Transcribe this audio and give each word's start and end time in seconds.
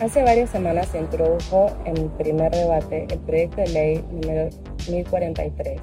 Hace 0.00 0.22
varias 0.22 0.50
semanas 0.50 0.88
se 0.88 0.98
introdujo 0.98 1.70
en 1.84 2.08
primer 2.10 2.50
debate 2.50 3.06
el 3.08 3.18
proyecto 3.20 3.60
de 3.60 3.68
ley 3.68 4.04
número 4.10 4.48
1043, 4.88 5.80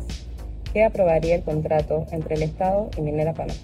que 0.74 0.84
aprobaría 0.84 1.36
el 1.36 1.44
contrato 1.44 2.06
entre 2.12 2.36
el 2.36 2.44
Estado 2.44 2.90
y 2.98 3.02
Minera 3.02 3.34
Panamá. 3.34 3.60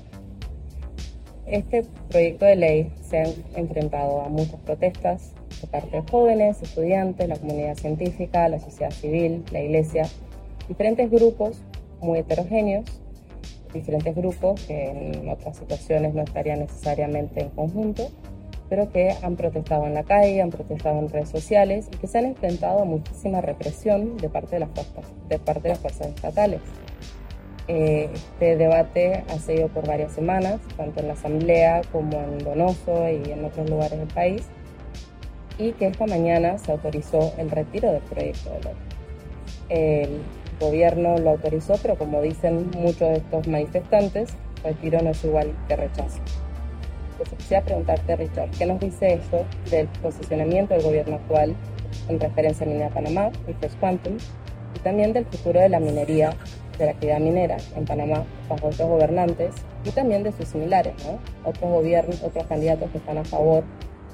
Este 1.46 1.84
proyecto 2.10 2.46
de 2.46 2.56
ley 2.56 2.92
se 3.02 3.18
ha 3.20 3.26
enfrentado 3.56 4.22
a 4.22 4.30
muchas 4.30 4.60
protestas 4.62 5.32
de 5.62 5.68
parte 5.68 5.98
de 5.98 6.04
jóvenes, 6.10 6.62
estudiantes, 6.62 7.28
la 7.28 7.36
comunidad 7.36 7.76
científica, 7.76 8.48
la 8.48 8.60
sociedad 8.60 8.92
civil, 8.92 9.44
la 9.52 9.62
iglesia, 9.62 10.08
diferentes 10.70 11.12
grupos 11.12 11.62
muy 12.00 12.20
heterogéneos, 12.20 12.86
diferentes 13.74 14.16
grupos 14.16 14.62
que 14.66 14.90
en 14.90 15.28
otras 15.28 15.58
situaciones 15.58 16.14
no 16.14 16.22
estarían 16.22 16.60
necesariamente 16.60 17.42
en 17.42 17.50
conjunto, 17.50 18.10
pero 18.70 18.92
que 18.92 19.16
han 19.22 19.36
protestado 19.36 19.86
en 19.86 19.94
la 19.94 20.04
calle, 20.04 20.42
han 20.42 20.50
protestado 20.50 21.00
en 21.00 21.10
redes 21.10 21.30
sociales 21.30 21.88
y 21.94 21.98
que 21.98 22.08
se 22.08 22.18
han 22.18 22.26
enfrentado 22.26 22.82
a 22.82 22.86
muchísima 22.86 23.42
represión 23.42 24.18
de 24.18 24.30
parte 24.30 24.56
de 24.56 24.62
las 24.62 24.70
fuerzas, 24.70 25.06
de 25.30 25.40
parte 25.40 25.64
de 25.64 25.70
las 25.70 25.80
fuerzas 25.80 26.08
estatales. 26.08 26.62
Eh, 27.68 28.10
este 28.14 28.58
debate 28.58 29.24
ha 29.28 29.40
seguido 29.40 29.70
por 29.70 29.88
varias 29.88 30.12
semanas, 30.12 30.60
tanto 30.78 31.00
en 31.00 31.08
la 31.08 31.14
Asamblea 31.14 31.82
como 31.92 32.20
en 32.22 32.38
Donoso 32.40 33.10
y 33.10 33.32
en 33.32 33.44
otros 33.44 33.70
lugares 33.70 33.98
del 33.98 34.08
país, 34.08 34.44
y 35.58 35.72
que 35.72 35.88
esta 35.88 36.06
mañana 36.06 36.58
se 36.58 36.72
autorizó 36.72 37.34
el 37.38 37.50
retiro 37.50 37.92
del 37.92 38.02
proyecto 38.02 38.52
de 38.52 38.62
ley. 38.62 38.74
El 39.70 40.22
gobierno 40.60 41.18
lo 41.18 41.32
autorizó, 41.32 41.76
pero 41.82 41.98
como 41.98 42.22
dicen 42.22 42.70
muchos 42.78 43.10
de 43.10 43.18
estos 43.18 43.48
manifestantes, 43.48 44.34
retiro 44.64 45.02
no 45.02 45.12
es 45.12 45.24
igual 45.24 45.52
que 45.68 45.76
rechazo. 45.76 46.20
Entonces 47.18 47.38
quisiera 47.38 47.64
preguntarte, 47.64 48.16
Richard, 48.18 48.50
¿qué 48.52 48.66
nos 48.66 48.80
dice 48.82 49.14
eso 49.14 49.46
del 49.72 49.88
posicionamiento 50.02 50.74
del 50.74 50.84
gobierno 50.84 51.16
actual 51.16 51.56
en 52.10 52.20
referencia 52.20 52.66
a 52.66 52.70
Minera 52.70 52.90
Panamá 52.90 53.30
y 53.48 53.54
First 53.54 53.80
Quantum, 53.80 54.18
y 54.76 54.80
también 54.80 55.14
del 55.14 55.26
futuro 55.26 55.62
de 55.62 55.70
la 55.70 55.80
minería, 55.80 56.34
de 56.78 56.86
la 56.86 56.92
actividad 56.92 57.20
minera 57.20 57.56
en 57.78 57.86
Panamá 57.86 58.26
bajo 58.50 58.68
otros 58.68 58.90
gobernantes 58.90 59.56
y 59.86 59.92
también 59.92 60.24
de 60.24 60.34
sus 60.34 60.50
similares, 60.50 60.94
¿no? 61.06 61.20
otros 61.50 61.72
gobiernos, 61.72 62.22
otros 62.22 62.46
candidatos 62.48 62.92
que 62.92 62.98
están 62.98 63.18
a 63.18 63.24
favor 63.24 63.64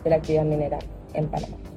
de 0.04 0.10
la 0.12 0.18
actividad 0.18 0.44
minera 0.44 0.78
en 1.16 1.28
Panamá? 1.28 1.71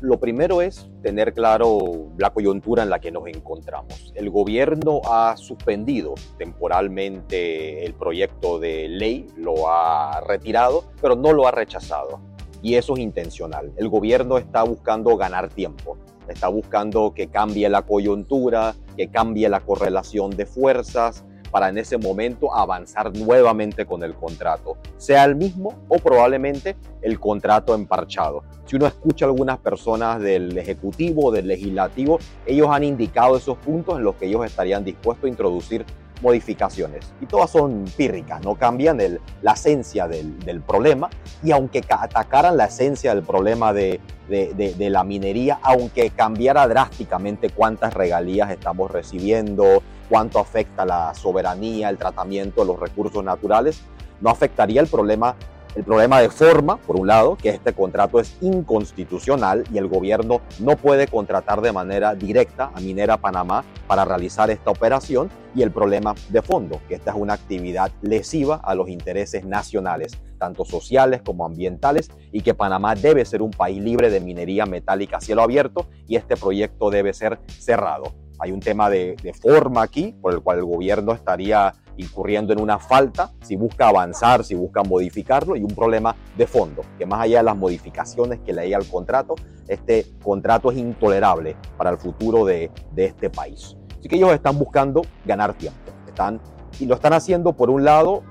Lo 0.00 0.20
primero 0.20 0.62
es 0.62 0.88
tener 1.02 1.34
claro 1.34 2.12
la 2.18 2.30
coyuntura 2.30 2.84
en 2.84 2.90
la 2.90 3.00
que 3.00 3.10
nos 3.10 3.26
encontramos. 3.26 4.12
El 4.14 4.30
gobierno 4.30 5.00
ha 5.04 5.36
suspendido 5.36 6.14
temporalmente 6.38 7.84
el 7.84 7.94
proyecto 7.94 8.60
de 8.60 8.88
ley, 8.88 9.26
lo 9.36 9.68
ha 9.68 10.20
retirado, 10.20 10.84
pero 11.02 11.16
no 11.16 11.32
lo 11.32 11.48
ha 11.48 11.50
rechazado. 11.50 12.20
Y 12.62 12.76
eso 12.76 12.94
es 12.94 13.00
intencional. 13.00 13.72
El 13.76 13.88
gobierno 13.88 14.38
está 14.38 14.62
buscando 14.62 15.16
ganar 15.16 15.48
tiempo, 15.48 15.98
está 16.28 16.46
buscando 16.46 17.12
que 17.12 17.26
cambie 17.26 17.68
la 17.68 17.82
coyuntura, 17.82 18.76
que 18.96 19.08
cambie 19.08 19.48
la 19.48 19.60
correlación 19.60 20.30
de 20.30 20.46
fuerzas, 20.46 21.24
para 21.50 21.68
en 21.68 21.78
ese 21.78 21.98
momento 21.98 22.54
avanzar 22.54 23.16
nuevamente 23.16 23.86
con 23.86 24.02
el 24.02 24.14
contrato, 24.14 24.76
sea 24.96 25.24
el 25.24 25.36
mismo 25.36 25.78
o 25.88 25.98
probablemente 25.98 26.76
el 27.02 27.18
contrato 27.18 27.74
emparchado. 27.74 28.42
Si 28.64 28.76
uno 28.76 28.86
escucha 28.86 29.24
a 29.24 29.28
algunas 29.28 29.58
personas 29.58 30.20
del 30.20 30.56
Ejecutivo, 30.58 31.30
del 31.30 31.48
Legislativo, 31.48 32.18
ellos 32.44 32.68
han 32.70 32.84
indicado 32.84 33.36
esos 33.36 33.56
puntos 33.58 33.96
en 33.98 34.04
los 34.04 34.16
que 34.16 34.26
ellos 34.26 34.44
estarían 34.44 34.84
dispuestos 34.84 35.24
a 35.24 35.28
introducir 35.28 35.86
modificaciones. 36.20 37.12
Y 37.20 37.26
todas 37.26 37.50
son 37.50 37.84
pírricas, 37.96 38.42
no 38.42 38.54
cambian 38.54 38.98
la 39.42 39.52
esencia 39.52 40.08
del, 40.08 40.62
problema. 40.66 41.08
Y 41.42 41.52
aunque 41.52 41.82
atacaran 41.88 42.56
la 42.56 42.66
esencia 42.66 43.14
del 43.14 43.24
problema 43.24 43.72
de, 43.72 44.00
de, 44.28 44.90
la 44.90 45.04
minería, 45.04 45.58
aunque 45.62 46.10
cambiara 46.10 46.66
drásticamente 46.66 47.50
cuántas 47.50 47.94
regalías 47.94 48.50
estamos 48.50 48.90
recibiendo, 48.90 49.82
cuánto 50.08 50.38
afecta 50.38 50.84
la 50.84 51.14
soberanía, 51.14 51.88
el 51.88 51.98
tratamiento 51.98 52.62
de 52.62 52.66
los 52.66 52.80
recursos 52.80 53.22
naturales, 53.22 53.80
no 54.20 54.30
afectaría 54.30 54.80
el 54.80 54.88
problema 54.88 55.36
el 55.78 55.84
problema 55.84 56.20
de 56.20 56.28
forma, 56.28 56.76
por 56.76 56.96
un 56.98 57.06
lado, 57.06 57.36
que 57.36 57.50
este 57.50 57.72
contrato 57.72 58.18
es 58.18 58.36
inconstitucional 58.40 59.62
y 59.72 59.78
el 59.78 59.86
gobierno 59.86 60.40
no 60.58 60.76
puede 60.76 61.06
contratar 61.06 61.60
de 61.60 61.70
manera 61.70 62.16
directa 62.16 62.72
a 62.74 62.80
Minera 62.80 63.16
Panamá 63.16 63.64
para 63.86 64.04
realizar 64.04 64.50
esta 64.50 64.72
operación. 64.72 65.30
Y 65.54 65.62
el 65.62 65.70
problema 65.70 66.16
de 66.30 66.42
fondo, 66.42 66.80
que 66.88 66.96
esta 66.96 67.12
es 67.12 67.16
una 67.16 67.34
actividad 67.34 67.92
lesiva 68.02 68.56
a 68.56 68.74
los 68.74 68.88
intereses 68.88 69.44
nacionales, 69.44 70.18
tanto 70.36 70.64
sociales 70.64 71.22
como 71.24 71.46
ambientales, 71.46 72.10
y 72.32 72.40
que 72.40 72.54
Panamá 72.54 72.96
debe 72.96 73.24
ser 73.24 73.40
un 73.40 73.52
país 73.52 73.80
libre 73.80 74.10
de 74.10 74.18
minería 74.18 74.66
metálica 74.66 75.18
a 75.18 75.20
cielo 75.20 75.42
abierto 75.42 75.86
y 76.08 76.16
este 76.16 76.36
proyecto 76.36 76.90
debe 76.90 77.14
ser 77.14 77.38
cerrado. 77.46 78.16
Hay 78.40 78.50
un 78.50 78.58
tema 78.58 78.90
de, 78.90 79.14
de 79.22 79.32
forma 79.32 79.82
aquí, 79.82 80.16
por 80.20 80.34
el 80.34 80.40
cual 80.40 80.58
el 80.58 80.64
gobierno 80.64 81.12
estaría 81.12 81.72
incurriendo 81.98 82.52
en 82.52 82.60
una 82.60 82.78
falta 82.78 83.32
si 83.42 83.56
busca 83.56 83.88
avanzar, 83.88 84.44
si 84.44 84.54
busca 84.54 84.82
modificarlo 84.82 85.56
y 85.56 85.62
un 85.62 85.74
problema 85.74 86.16
de 86.36 86.46
fondo, 86.46 86.82
que 86.98 87.04
más 87.04 87.20
allá 87.20 87.38
de 87.38 87.44
las 87.44 87.56
modificaciones 87.56 88.40
que 88.40 88.52
leía 88.52 88.76
al 88.76 88.86
contrato, 88.86 89.34
este 89.66 90.06
contrato 90.22 90.70
es 90.70 90.78
intolerable 90.78 91.56
para 91.76 91.90
el 91.90 91.98
futuro 91.98 92.44
de, 92.44 92.70
este 92.96 93.30
país. 93.30 93.76
Así 93.98 94.08
que 94.08 94.16
ellos 94.16 94.32
están 94.32 94.58
buscando 94.58 95.02
ganar 95.24 95.54
tiempo, 95.54 95.78
están, 96.06 96.40
y 96.80 96.86
lo 96.86 96.94
están 96.94 97.12
haciendo 97.12 97.52
por 97.52 97.70
un 97.70 97.84
lado 97.84 98.22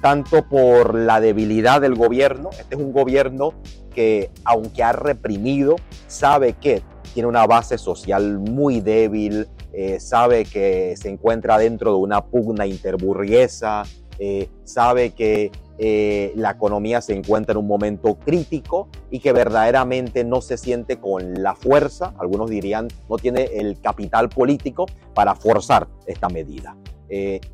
tanto 0.00 0.46
por 0.46 0.94
la 0.94 1.18
debilidad 1.18 1.80
del 1.80 1.94
gobierno, 1.94 2.50
este 2.50 2.74
es 2.74 2.80
un 2.80 2.92
gobierno 2.92 3.54
que 3.94 4.30
aunque 4.44 4.82
ha 4.82 4.92
reprimido, 4.92 5.76
sabe 6.08 6.52
que 6.52 6.82
tiene 7.14 7.28
una 7.28 7.46
base 7.46 7.78
social 7.78 8.38
muy 8.38 8.80
débil, 8.80 9.48
eh, 9.76 9.98
sabe 9.98 10.44
que 10.44 10.94
se 10.96 11.08
encuentra 11.08 11.58
dentro 11.58 11.90
de 11.90 11.98
una 11.98 12.24
pugna 12.24 12.64
interburguesa, 12.64 13.82
eh, 14.20 14.48
sabe 14.62 15.10
que 15.10 15.50
eh, 15.78 16.32
la 16.36 16.52
economía 16.52 17.00
se 17.00 17.12
encuentra 17.14 17.52
en 17.52 17.58
un 17.58 17.66
momento 17.66 18.14
crítico 18.14 18.88
y 19.10 19.18
que 19.18 19.32
verdaderamente 19.32 20.22
no 20.22 20.40
se 20.42 20.58
siente 20.58 21.00
con 21.00 21.42
la 21.42 21.56
fuerza, 21.56 22.14
algunos 22.18 22.50
dirían, 22.50 22.86
no 23.10 23.16
tiene 23.16 23.50
el 23.52 23.80
capital 23.80 24.28
político 24.28 24.86
para 25.12 25.34
forzar 25.34 25.88
esta 26.06 26.28
medida. 26.28 26.76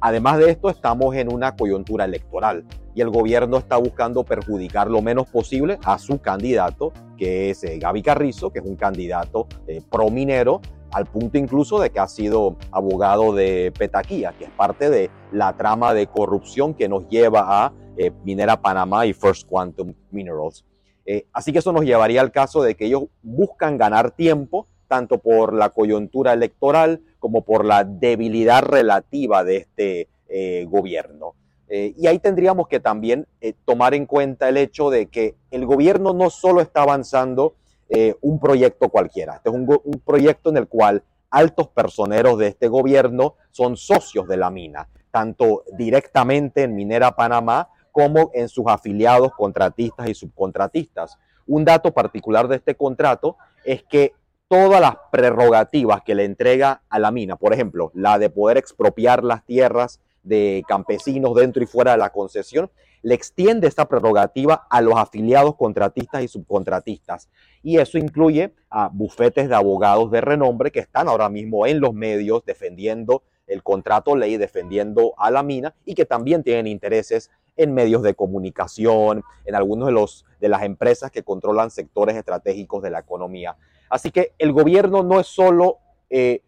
además 0.00 0.38
de 0.38 0.50
esto, 0.50 0.70
estamos 0.70 1.14
en 1.16 1.32
una 1.32 1.56
coyuntura 1.56 2.04
electoral 2.04 2.64
y 2.94 3.00
el 3.00 3.10
gobierno 3.10 3.58
está 3.58 3.76
buscando 3.78 4.24
perjudicar 4.24 4.90
lo 4.90 5.00
menos 5.00 5.28
posible 5.28 5.78
a 5.84 5.98
su 5.98 6.18
candidato, 6.18 6.92
que 7.16 7.50
es 7.50 7.62
Gaby 7.62 8.02
Carrizo, 8.02 8.50
que 8.50 8.58
es 8.60 8.64
un 8.64 8.76
candidato 8.76 9.46
pro 9.90 10.10
minero 10.10 10.60
al 10.92 11.06
punto 11.06 11.38
incluso 11.38 11.78
de 11.80 11.90
que 11.90 12.00
ha 12.00 12.08
sido 12.08 12.56
abogado 12.70 13.32
de 13.32 13.72
Petaquía, 13.76 14.34
que 14.38 14.44
es 14.44 14.50
parte 14.50 14.90
de 14.90 15.10
la 15.32 15.56
trama 15.56 15.94
de 15.94 16.06
corrupción 16.06 16.74
que 16.74 16.88
nos 16.88 17.08
lleva 17.08 17.64
a 17.64 17.72
eh, 17.96 18.10
Minera 18.24 18.60
Panamá 18.60 19.06
y 19.06 19.12
First 19.12 19.46
Quantum 19.46 19.94
Minerals. 20.10 20.64
Eh, 21.06 21.26
así 21.32 21.52
que 21.52 21.58
eso 21.58 21.72
nos 21.72 21.84
llevaría 21.84 22.20
al 22.20 22.32
caso 22.32 22.62
de 22.62 22.74
que 22.74 22.86
ellos 22.86 23.04
buscan 23.22 23.78
ganar 23.78 24.10
tiempo, 24.10 24.66
tanto 24.88 25.18
por 25.18 25.52
la 25.52 25.70
coyuntura 25.70 26.32
electoral 26.32 27.00
como 27.18 27.42
por 27.42 27.64
la 27.64 27.84
debilidad 27.84 28.62
relativa 28.62 29.44
de 29.44 29.56
este 29.56 30.08
eh, 30.28 30.66
gobierno. 30.68 31.34
y 31.68 32.08
ahí 32.08 32.18
tendríamos 32.18 32.66
que 32.66 32.80
también 32.80 33.28
tomar 33.64 33.94
en 33.94 34.06
cuenta 34.06 34.48
el 34.48 34.56
hecho 34.56 34.90
de 34.90 35.06
que 35.06 35.36
el 35.52 35.66
gobierno 35.66 36.12
no 36.12 36.28
solo 36.28 36.60
está 36.60 36.82
avanzando 36.82 37.54
eh, 37.92 38.14
un 38.20 38.38
proyecto 38.38 38.88
cualquiera. 38.88 39.34
Este 39.34 39.50
es 39.50 39.54
un, 39.54 39.66
proyecto 40.04 40.50
en 40.50 40.58
el 40.58 40.68
cual 40.68 41.02
altos 41.28 41.68
personeros 41.68 42.38
de 42.38 42.46
este 42.46 42.68
gobierno 42.68 43.34
son 43.50 43.76
socios 43.76 44.28
de 44.28 44.36
la 44.36 44.48
mina, 44.50 44.88
tanto 45.10 45.64
directamente 45.76 46.62
en 46.62 46.76
Minera 46.76 47.16
Panamá 47.16 47.68
como 47.90 48.30
en 48.32 48.48
sus 48.48 48.66
afiliados 48.68 49.32
contratistas 49.32 50.08
y 50.08 50.14
subcontratistas. 50.14 51.18
Un 51.48 51.64
dato 51.64 51.92
particular 51.92 52.46
de 52.46 52.56
este 52.56 52.76
contrato 52.76 53.36
es 53.64 53.82
que 53.82 54.14
todas 54.46 54.80
las 54.80 54.94
prerrogativas 55.10 56.02
que 56.02 56.14
le 56.14 56.24
entrega 56.24 56.82
a 56.88 57.00
la 57.00 57.10
mina, 57.10 57.34
por 57.34 57.52
ejemplo, 57.52 57.90
la 57.92 58.20
de 58.20 58.30
poder 58.30 58.56
expropiar 58.56 59.24
las 59.24 59.44
tierras 59.44 60.00
de 60.22 60.62
campesinos 60.68 61.34
dentro 61.34 61.62
y 61.62 61.66
fuera 61.66 61.92
de 61.92 61.98
la 61.98 62.10
concesión, 62.10 62.70
le 63.02 63.14
extiende 63.14 63.66
esta 63.66 63.88
prerrogativa 63.88 64.66
a 64.68 64.80
los 64.80 64.96
afiliados 64.96 65.56
contratistas 65.56 66.22
y 66.22 66.28
subcontratistas. 66.28 67.28
Y 67.62 67.78
eso 67.78 67.98
incluye 67.98 68.54
a 68.68 68.88
bufetes 68.92 69.48
de 69.48 69.54
abogados 69.54 70.10
de 70.10 70.20
renombre 70.20 70.70
que 70.70 70.80
están 70.80 71.08
ahora 71.08 71.28
mismo 71.28 71.66
en 71.66 71.80
los 71.80 71.94
medios 71.94 72.44
defendiendo 72.44 73.22
el 73.46 73.62
contrato 73.62 74.14
ley, 74.14 74.36
defendiendo 74.36 75.14
a 75.18 75.30
la 75.30 75.42
mina 75.42 75.74
y 75.84 75.94
que 75.94 76.04
también 76.04 76.42
tienen 76.42 76.66
intereses 76.66 77.30
en 77.56 77.74
medios 77.74 78.02
de 78.02 78.14
comunicación, 78.14 79.22
en 79.44 79.54
algunos 79.54 79.86
de, 79.86 79.92
los, 79.92 80.24
de 80.40 80.48
las 80.48 80.62
empresas 80.62 81.10
que 81.10 81.22
controlan 81.22 81.70
sectores 81.70 82.16
estratégicos 82.16 82.82
de 82.82 82.90
la 82.90 83.00
economía. 83.00 83.56
Así 83.88 84.10
que 84.10 84.34
el 84.38 84.52
gobierno 84.52 85.02
no 85.02 85.18
es 85.20 85.26
solo 85.26 85.78
eh, 86.08 86.42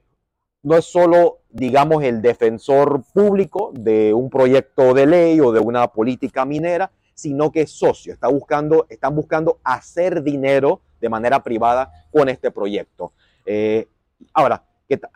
no 0.62 0.76
es 0.76 0.84
solo, 0.84 1.38
digamos, 1.50 2.02
el 2.04 2.22
defensor 2.22 3.02
público 3.12 3.72
de 3.74 4.14
un 4.14 4.30
proyecto 4.30 4.94
de 4.94 5.06
ley 5.06 5.40
o 5.40 5.52
de 5.52 5.60
una 5.60 5.88
política 5.88 6.44
minera, 6.44 6.90
sino 7.14 7.50
que 7.50 7.62
es 7.62 7.70
socio. 7.70 8.12
Está 8.12 8.28
buscando, 8.28 8.86
están 8.88 9.14
buscando 9.14 9.58
hacer 9.64 10.22
dinero 10.22 10.80
de 11.00 11.08
manera 11.08 11.42
privada 11.42 11.90
con 12.10 12.28
este 12.28 12.50
proyecto. 12.50 13.12
Eh, 13.44 13.88
ahora, 14.32 14.64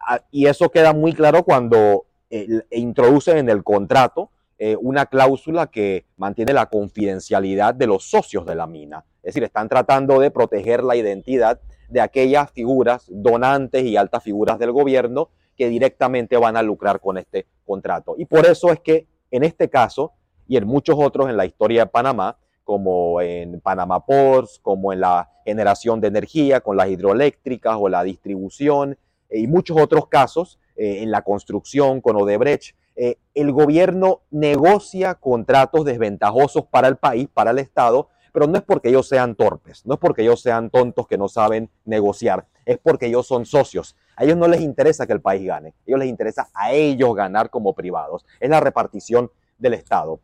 ah, 0.08 0.20
y 0.30 0.46
eso 0.46 0.68
queda 0.70 0.92
muy 0.92 1.12
claro 1.12 1.44
cuando 1.44 2.06
eh, 2.28 2.62
introducen 2.72 3.38
en 3.38 3.48
el 3.48 3.62
contrato 3.62 4.30
eh, 4.58 4.76
una 4.80 5.06
cláusula 5.06 5.68
que 5.68 6.06
mantiene 6.16 6.52
la 6.52 6.66
confidencialidad 6.66 7.74
de 7.74 7.86
los 7.86 8.04
socios 8.04 8.46
de 8.46 8.54
la 8.56 8.66
mina. 8.66 9.04
Es 9.18 9.34
decir, 9.34 9.44
están 9.44 9.68
tratando 9.68 10.18
de 10.18 10.30
proteger 10.30 10.82
la 10.82 10.96
identidad 10.96 11.60
de 11.88 12.00
aquellas 12.00 12.50
figuras 12.50 13.06
donantes 13.08 13.84
y 13.84 13.96
altas 13.96 14.22
figuras 14.22 14.58
del 14.58 14.72
gobierno 14.72 15.30
que 15.56 15.68
directamente 15.68 16.36
van 16.36 16.56
a 16.56 16.62
lucrar 16.62 17.00
con 17.00 17.18
este 17.18 17.46
contrato. 17.64 18.14
Y 18.18 18.26
por 18.26 18.46
eso 18.46 18.70
es 18.70 18.80
que 18.80 19.06
en 19.30 19.44
este 19.44 19.68
caso 19.68 20.12
y 20.48 20.56
en 20.56 20.66
muchos 20.66 20.96
otros 20.98 21.28
en 21.28 21.36
la 21.36 21.46
historia 21.46 21.84
de 21.84 21.90
Panamá, 21.90 22.36
como 22.64 23.20
en 23.20 23.60
Panamá 23.60 24.04
Ports, 24.04 24.58
como 24.60 24.92
en 24.92 25.00
la 25.00 25.30
generación 25.44 26.00
de 26.00 26.08
energía 26.08 26.60
con 26.60 26.76
las 26.76 26.88
hidroeléctricas 26.88 27.76
o 27.78 27.88
la 27.88 28.02
distribución, 28.02 28.98
eh, 29.28 29.40
y 29.40 29.46
muchos 29.46 29.80
otros 29.80 30.08
casos 30.08 30.58
eh, 30.76 31.02
en 31.02 31.10
la 31.10 31.22
construcción 31.22 32.00
con 32.00 32.16
Odebrecht, 32.16 32.76
eh, 32.96 33.18
el 33.34 33.52
gobierno 33.52 34.22
negocia 34.30 35.14
contratos 35.14 35.84
desventajosos 35.84 36.64
para 36.66 36.88
el 36.88 36.96
país, 36.96 37.28
para 37.32 37.50
el 37.50 37.58
Estado, 37.58 38.08
pero 38.36 38.48
no 38.48 38.58
es 38.58 38.64
porque 38.64 38.90
ellos 38.90 39.08
sean 39.08 39.34
torpes, 39.34 39.86
no 39.86 39.94
es 39.94 39.98
porque 39.98 40.20
ellos 40.20 40.42
sean 40.42 40.68
tontos 40.68 41.06
que 41.06 41.16
no 41.16 41.26
saben 41.26 41.70
negociar, 41.86 42.46
es 42.66 42.76
porque 42.76 43.06
ellos 43.06 43.26
son 43.26 43.46
socios. 43.46 43.96
A 44.14 44.24
ellos 44.24 44.36
no 44.36 44.46
les 44.46 44.60
interesa 44.60 45.06
que 45.06 45.14
el 45.14 45.22
país 45.22 45.46
gane, 45.46 45.70
a 45.70 45.74
ellos 45.86 46.00
les 46.00 46.08
interesa 46.10 46.46
a 46.52 46.70
ellos 46.70 47.16
ganar 47.16 47.48
como 47.48 47.74
privados. 47.74 48.26
Es 48.38 48.50
la 48.50 48.60
repartición 48.60 49.30
del 49.56 49.72
Estado. 49.72 50.20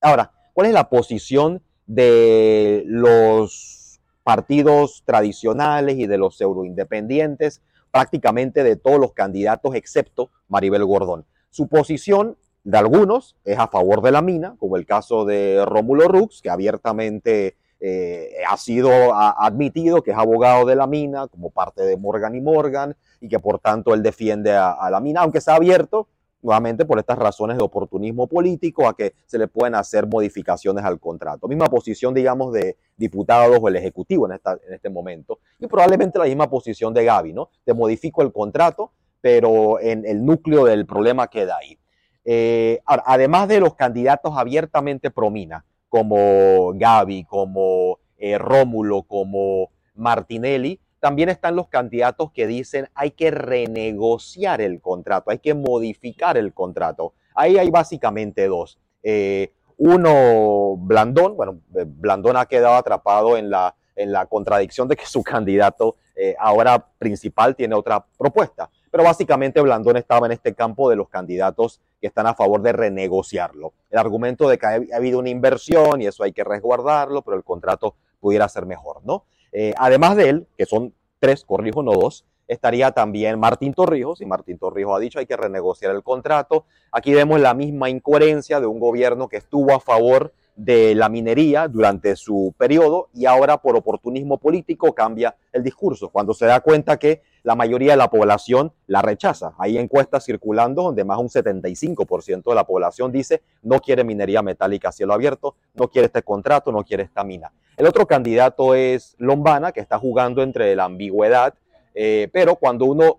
Ahora, 0.00 0.32
¿cuál 0.52 0.66
es 0.66 0.72
la 0.72 0.88
posición 0.88 1.62
de 1.86 2.82
los 2.86 4.00
partidos 4.24 5.04
tradicionales 5.06 5.98
y 5.98 6.08
de 6.08 6.18
los 6.18 6.36
pseudoindependientes, 6.36 7.62
prácticamente 7.92 8.64
de 8.64 8.74
todos 8.74 8.98
los 8.98 9.12
candidatos 9.12 9.76
excepto 9.76 10.32
Maribel 10.48 10.84
Gordón? 10.84 11.24
Su 11.50 11.68
posición 11.68 12.36
de 12.64 12.78
algunos 12.78 13.36
es 13.44 13.58
a 13.58 13.68
favor 13.68 14.02
de 14.02 14.12
la 14.12 14.22
mina, 14.22 14.56
como 14.58 14.76
el 14.76 14.86
caso 14.86 15.24
de 15.24 15.64
Rómulo 15.64 16.08
Rux, 16.08 16.42
que 16.42 16.50
abiertamente 16.50 17.56
eh, 17.80 18.32
ha 18.46 18.56
sido 18.56 18.90
admitido 19.14 20.02
que 20.02 20.10
es 20.10 20.16
abogado 20.16 20.66
de 20.66 20.76
la 20.76 20.86
mina 20.86 21.28
como 21.28 21.50
parte 21.50 21.82
de 21.82 21.96
Morgan 21.96 22.34
y 22.34 22.40
Morgan 22.40 22.94
y 23.20 23.28
que 23.28 23.38
por 23.38 23.58
tanto 23.58 23.94
él 23.94 24.02
defiende 24.02 24.52
a, 24.54 24.88
la 24.90 25.00
mina, 25.00 25.22
aunque 25.22 25.40
se 25.40 25.50
ha 25.50 25.54
abierto 25.54 26.08
nuevamente 26.42 26.84
por 26.84 26.98
estas 26.98 27.18
razones 27.18 27.58
de 27.58 27.62
oportunismo 27.62 28.26
político 28.26 28.88
a 28.88 28.96
que 28.96 29.14
se 29.26 29.38
le 29.38 29.46
pueden 29.46 29.74
hacer 29.74 30.06
modificaciones 30.06 30.84
al 30.84 30.98
contrato. 30.98 31.48
Misma 31.48 31.66
posición, 31.66 32.14
digamos, 32.14 32.52
de 32.52 32.76
diputados 32.96 33.58
o 33.60 33.68
el 33.68 33.76
Ejecutivo 33.76 34.26
en, 34.26 34.40
en 34.66 34.74
este 34.74 34.88
momento 34.88 35.38
y 35.58 35.66
probablemente 35.66 36.18
la 36.18 36.24
misma 36.24 36.48
posición 36.48 36.94
de 36.94 37.04
Gaby, 37.04 37.32
¿no? 37.32 37.50
Te 37.64 37.74
modifico 37.74 38.22
el 38.22 38.32
contrato 38.32 38.92
pero 39.20 39.80
en 39.80 40.06
el 40.06 40.24
núcleo 40.24 40.64
del 40.64 40.86
problema 40.86 41.28
queda 41.28 41.58
ahí. 41.58 41.78
Eh, 42.24 42.80
además 42.86 43.48
de 43.48 43.60
los 43.60 43.74
candidatos 43.74 44.36
abiertamente 44.36 45.10
promina, 45.10 45.64
como 45.88 46.72
Gaby, 46.74 47.24
como 47.24 47.98
eh, 48.18 48.38
Rómulo, 48.38 49.02
como 49.02 49.70
Martinelli, 49.94 50.80
también 51.00 51.30
están 51.30 51.56
los 51.56 51.68
candidatos 51.68 52.30
que 52.32 52.46
dicen 52.46 52.88
hay 52.94 53.12
que 53.12 53.30
renegociar 53.30 54.60
el 54.60 54.80
contrato, 54.80 55.30
hay 55.30 55.38
que 55.38 55.54
modificar 55.54 56.36
el 56.36 56.52
contrato. 56.52 57.14
Ahí 57.34 57.56
hay 57.56 57.70
básicamente 57.70 58.46
dos. 58.48 58.78
Eh, 59.02 59.52
uno, 59.78 60.76
Blandón, 60.76 61.36
bueno, 61.36 61.60
Blandón 61.70 62.36
ha 62.36 62.44
quedado 62.44 62.74
atrapado 62.74 63.38
en 63.38 63.48
la, 63.48 63.74
en 63.96 64.12
la 64.12 64.26
contradicción 64.26 64.88
de 64.88 64.96
que 64.96 65.06
su 65.06 65.22
candidato 65.24 65.96
ahora 66.38 66.86
principal 66.98 67.56
tiene 67.56 67.74
otra 67.74 68.04
propuesta. 68.18 68.68
Pero 68.90 69.04
básicamente 69.04 69.60
Blandón 69.60 69.96
estaba 69.96 70.26
en 70.26 70.32
este 70.32 70.54
campo 70.54 70.90
de 70.90 70.96
los 70.96 71.08
candidatos 71.08 71.80
que 72.00 72.08
están 72.08 72.26
a 72.26 72.34
favor 72.34 72.62
de 72.62 72.72
renegociarlo. 72.72 73.72
El 73.90 73.98
argumento 73.98 74.48
de 74.48 74.58
que 74.58 74.66
ha 74.66 74.96
habido 74.96 75.18
una 75.18 75.30
inversión 75.30 76.02
y 76.02 76.06
eso 76.06 76.24
hay 76.24 76.32
que 76.32 76.44
resguardarlo, 76.44 77.22
pero 77.22 77.36
el 77.36 77.44
contrato 77.44 77.94
pudiera 78.20 78.48
ser 78.48 78.66
mejor, 78.66 79.04
¿no? 79.04 79.24
Eh, 79.52 79.74
además 79.76 80.16
de 80.16 80.28
él, 80.28 80.46
que 80.56 80.66
son 80.66 80.94
tres, 81.18 81.44
corrijo, 81.44 81.82
no 81.82 81.92
dos, 81.92 82.24
estaría 82.48 82.90
también 82.90 83.38
Martín 83.38 83.74
Torrijos, 83.74 84.20
y 84.20 84.26
Martín 84.26 84.58
Torrijos 84.58 84.96
ha 84.96 85.00
dicho 85.00 85.18
hay 85.18 85.26
que 85.26 85.36
renegociar 85.36 85.94
el 85.94 86.02
contrato. 86.02 86.64
Aquí 86.90 87.14
vemos 87.14 87.40
la 87.40 87.54
misma 87.54 87.88
incoherencia 87.90 88.60
de 88.60 88.66
un 88.66 88.80
gobierno 88.80 89.28
que 89.28 89.36
estuvo 89.36 89.72
a 89.72 89.80
favor 89.80 90.32
de 90.56 90.94
la 90.94 91.08
minería 91.08 91.68
durante 91.68 92.16
su 92.16 92.54
periodo 92.58 93.08
y 93.14 93.24
ahora 93.26 93.58
por 93.58 93.76
oportunismo 93.76 94.36
político 94.38 94.94
cambia 94.94 95.36
el 95.52 95.62
discurso, 95.62 96.10
cuando 96.10 96.34
se 96.34 96.46
da 96.46 96.60
cuenta 96.60 96.98
que 96.98 97.22
la 97.42 97.54
mayoría 97.54 97.92
de 97.92 97.96
la 97.96 98.10
población 98.10 98.72
la 98.86 99.02
rechaza. 99.02 99.54
Hay 99.58 99.78
encuestas 99.78 100.24
circulando 100.24 100.82
donde 100.82 101.04
más 101.04 101.18
de 101.18 101.22
un 101.22 101.28
75% 101.28 102.44
de 102.44 102.54
la 102.54 102.64
población 102.64 103.12
dice 103.12 103.42
no 103.62 103.80
quiere 103.80 104.04
minería 104.04 104.42
metálica 104.42 104.90
a 104.90 104.92
cielo 104.92 105.14
abierto, 105.14 105.56
no 105.74 105.88
quiere 105.88 106.06
este 106.06 106.22
contrato, 106.22 106.72
no 106.72 106.84
quiere 106.84 107.04
esta 107.04 107.24
mina. 107.24 107.52
El 107.76 107.86
otro 107.86 108.06
candidato 108.06 108.74
es 108.74 109.14
Lombana, 109.18 109.72
que 109.72 109.80
está 109.80 109.98
jugando 109.98 110.42
entre 110.42 110.76
la 110.76 110.84
ambigüedad, 110.84 111.54
eh, 111.94 112.28
pero 112.32 112.56
cuando 112.56 112.84
uno 112.84 113.18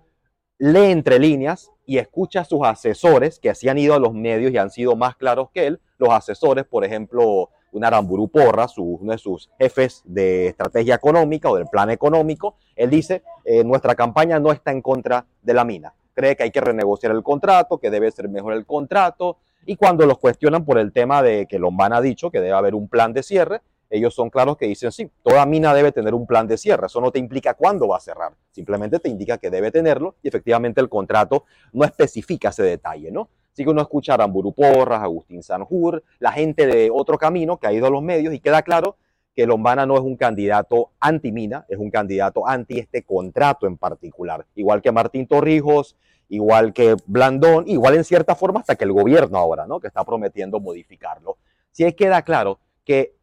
lee 0.60 0.92
entre 0.92 1.18
líneas 1.18 1.72
y 1.86 1.98
escucha 1.98 2.42
a 2.42 2.46
sus 2.46 2.62
asesores 2.64 3.40
que 3.40 3.56
se 3.56 3.70
han 3.70 3.80
ido 3.80 3.96
a 3.96 4.00
los 4.00 4.14
medios 4.14 4.52
y 4.52 4.58
han 4.58 4.70
sido 4.70 4.96
más 4.96 5.16
claros 5.16 5.50
que 5.52 5.66
él, 5.66 5.82
los 5.98 6.10
asesores, 6.10 6.66
por 6.66 6.86
ejemplo, 6.86 7.50
un 7.72 7.86
Aramburu 7.86 8.28
Porra, 8.28 8.68
uno 8.78 9.12
de 9.12 9.18
sus 9.18 9.50
jefes 9.60 10.02
de 10.06 10.48
estrategia 10.48 10.96
económica 10.96 11.50
o 11.50 11.56
del 11.56 11.68
plan 11.68 11.90
económico, 11.90 12.56
él 12.76 12.90
dice, 12.90 13.24
eh, 13.46 13.64
nuestra 13.64 13.96
campaña 13.96 14.40
no 14.40 14.52
está 14.52 14.72
en 14.72 14.82
contra 14.82 15.26
de 15.42 15.54
la 15.54 15.64
mina, 15.64 15.94
cree 16.14 16.36
que 16.36 16.44
hay 16.44 16.52
que 16.52 16.62
renegociar 16.62 17.12
el 17.14 17.24
contrato, 17.24 17.78
que 17.78 17.90
debe 17.90 18.12
ser 18.12 18.30
mejor 18.30 18.54
el 18.54 18.66
contrato, 18.66 19.38
y 19.66 19.76
cuando 19.76 20.06
los 20.06 20.18
cuestionan 20.18 20.66
por 20.66 20.80
el 20.80 20.92
tema 20.92 21.22
de 21.22 21.46
que 21.48 21.60
Lombana 21.60 21.98
ha 21.98 22.02
dicho 22.02 22.32
que 22.32 22.40
debe 22.40 22.54
haber 22.54 22.76
un 22.76 22.88
plan 22.88 23.14
de 23.14 23.24
cierre, 23.24 23.62
ellos 23.90 24.16
son 24.16 24.30
claros 24.30 24.58
que 24.58 24.68
dicen, 24.68 24.92
sí, 24.92 25.10
toda 25.22 25.46
mina 25.46 25.74
debe 25.74 25.92
tener 25.92 26.14
un 26.14 26.26
plan 26.26 26.48
de 26.48 26.58
cierre, 26.58 26.88
eso 26.88 27.02
no 27.02 27.12
te 27.12 27.20
implica 27.20 27.54
cuándo 27.54 27.90
va 27.90 27.98
a 27.98 28.00
cerrar, 28.00 28.34
simplemente 28.52 29.00
te 29.00 29.10
indica 29.10 29.38
que 29.38 29.50
debe 29.50 29.70
tenerlo 29.70 30.16
y 30.24 30.30
efectivamente 30.30 30.80
el 30.80 30.88
contrato 30.88 31.44
no 31.74 31.84
especifica 31.84 32.50
ese 32.50 32.64
detalle, 32.64 33.12
¿no? 33.12 33.30
Así 33.54 33.64
que 33.64 33.70
uno 33.70 33.82
escucha 33.82 34.14
a 34.14 34.16
Aramburu 34.16 34.54
Porras, 34.54 35.02
Agustín 35.02 35.44
Sanjur, 35.44 36.04
la 36.20 36.32
gente 36.32 36.68
de 36.68 36.90
otro 36.92 37.18
camino 37.18 37.58
que 37.58 37.68
ha 37.68 37.74
ido 37.74 37.88
a 37.88 37.90
los 37.90 38.02
medios 38.02 38.34
y 38.34 38.40
queda 38.40 38.62
claro 38.62 38.98
que 39.36 39.46
Lombana 39.46 39.86
no 39.86 39.96
es 39.96 40.02
un 40.02 40.16
candidato 40.16 40.92
anti-mina, 41.00 41.66
es 41.70 41.78
un 41.78 41.90
candidato 41.90 42.48
anti 42.48 42.80
este 42.80 43.04
contrato 43.04 43.68
en 43.68 43.78
particular. 43.78 44.46
Igual 44.56 44.82
que 44.82 44.92
Martín 44.92 45.28
Torrijos, 45.28 45.96
igual 46.30 46.74
que 46.74 46.96
Blandón, 47.06 47.68
igual 47.68 47.96
en 47.96 48.04
cierta 48.04 48.36
forma 48.36 48.62
hasta 48.62 48.76
que 48.76 48.86
el 48.86 48.94
gobierno 48.94 49.38
ahora, 49.38 49.68
¿no? 49.68 49.80
Que 49.80 49.88
está 49.88 50.04
prometiendo 50.04 50.60
modificarlo. 50.60 51.38
Si 51.72 51.92
queda 51.94 52.22
claro 52.24 52.60
que 52.86 53.16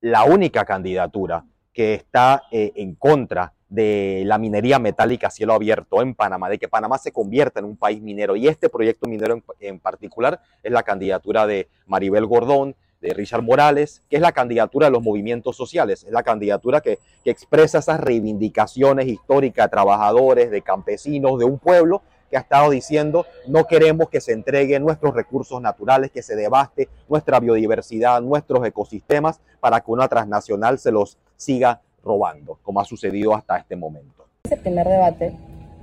la 0.00 0.24
única 0.24 0.64
candidatura 0.64 1.44
que 1.72 1.94
está 1.94 2.44
eh, 2.50 2.72
en 2.76 2.94
contra 2.94 3.52
de 3.68 4.22
la 4.24 4.38
minería 4.38 4.78
metálica 4.78 5.28
a 5.28 5.30
cielo 5.30 5.52
abierto 5.52 6.00
en 6.00 6.14
Panamá, 6.14 6.48
de 6.48 6.58
que 6.58 6.68
Panamá 6.68 6.98
se 6.98 7.12
convierta 7.12 7.60
en 7.60 7.66
un 7.66 7.76
país 7.76 8.00
minero. 8.00 8.36
Y 8.36 8.48
este 8.48 8.68
proyecto 8.68 9.08
minero 9.08 9.42
en, 9.60 9.78
particular 9.78 10.40
es 10.62 10.72
la 10.72 10.82
candidatura 10.82 11.46
de 11.46 11.68
Maribel 11.86 12.26
Gordón, 12.26 12.74
de 13.00 13.14
Richard 13.14 13.42
Morales, 13.42 14.02
que 14.10 14.16
es 14.16 14.22
la 14.22 14.32
candidatura 14.32 14.86
de 14.86 14.92
los 14.92 15.02
movimientos 15.02 15.56
sociales, 15.56 16.02
es 16.02 16.10
la 16.10 16.24
candidatura 16.24 16.80
que, 16.80 16.98
que 17.22 17.30
expresa 17.30 17.78
esas 17.78 18.00
reivindicaciones 18.00 19.06
históricas 19.06 19.66
de 19.66 19.70
trabajadores, 19.70 20.50
de 20.50 20.62
campesinos, 20.62 21.38
de 21.38 21.44
un 21.44 21.60
pueblo 21.60 22.02
que 22.28 22.36
ha 22.36 22.40
estado 22.40 22.70
diciendo 22.70 23.26
no 23.46 23.66
queremos 23.66 24.08
que 24.08 24.20
se 24.20 24.32
entreguen 24.32 24.82
nuestros 24.82 25.14
recursos 25.14 25.60
naturales, 25.60 26.10
que 26.10 26.22
se 26.22 26.36
debaste 26.36 26.88
nuestra 27.08 27.40
biodiversidad, 27.40 28.20
nuestros 28.20 28.66
ecosistemas, 28.66 29.40
para 29.60 29.80
que 29.80 29.90
una 29.90 30.08
transnacional 30.08 30.78
se 30.78 30.92
los 30.92 31.18
siga 31.36 31.80
robando, 32.02 32.58
como 32.62 32.80
ha 32.80 32.84
sucedido 32.84 33.34
hasta 33.34 33.58
este 33.58 33.76
momento. 33.76 34.26
Ese 34.44 34.56
primer 34.56 34.86
debate, 34.86 35.34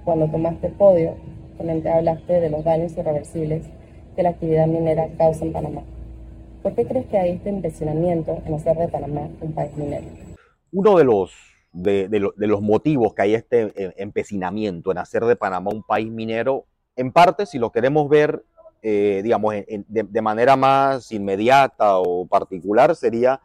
cuando 0.03 0.27
tomaste 0.27 0.67
el 0.67 0.73
podio, 0.73 1.15
realmente 1.55 1.89
hablaste 1.89 2.39
de 2.39 2.49
los 2.49 2.63
daños 2.63 2.97
irreversibles 2.97 3.65
que 4.15 4.23
la 4.23 4.29
actividad 4.29 4.67
minera 4.67 5.07
causa 5.17 5.45
en 5.45 5.53
Panamá. 5.53 5.83
¿Por 6.63 6.73
qué 6.73 6.85
crees 6.85 7.05
que 7.07 7.17
hay 7.17 7.31
este 7.31 7.49
empecinamiento 7.49 8.41
en 8.45 8.53
hacer 8.55 8.75
de 8.77 8.87
Panamá 8.87 9.29
un 9.41 9.53
país 9.53 9.75
minero? 9.77 10.07
Uno 10.71 10.97
de 10.97 11.03
los, 11.03 11.31
de, 11.71 12.07
los 12.37 12.61
motivos 12.61 13.13
que 13.13 13.21
hay 13.21 13.35
este 13.35 13.73
eh, 13.75 13.93
empecinamiento 13.97 14.91
en 14.91 14.97
hacer 14.97 15.25
de 15.25 15.35
Panamá 15.35 15.71
un 15.71 15.83
país 15.83 16.09
minero, 16.09 16.65
en 16.95 17.11
parte, 17.11 17.45
si 17.45 17.59
lo 17.59 17.71
queremos 17.71 18.09
ver, 18.09 18.43
eh, 18.81 19.21
digamos, 19.23 19.53
de, 19.67 20.21
manera 20.21 20.55
más 20.55 21.11
inmediata 21.11 21.97
o 21.97 22.25
particular, 22.25 22.95
sería 22.95 23.41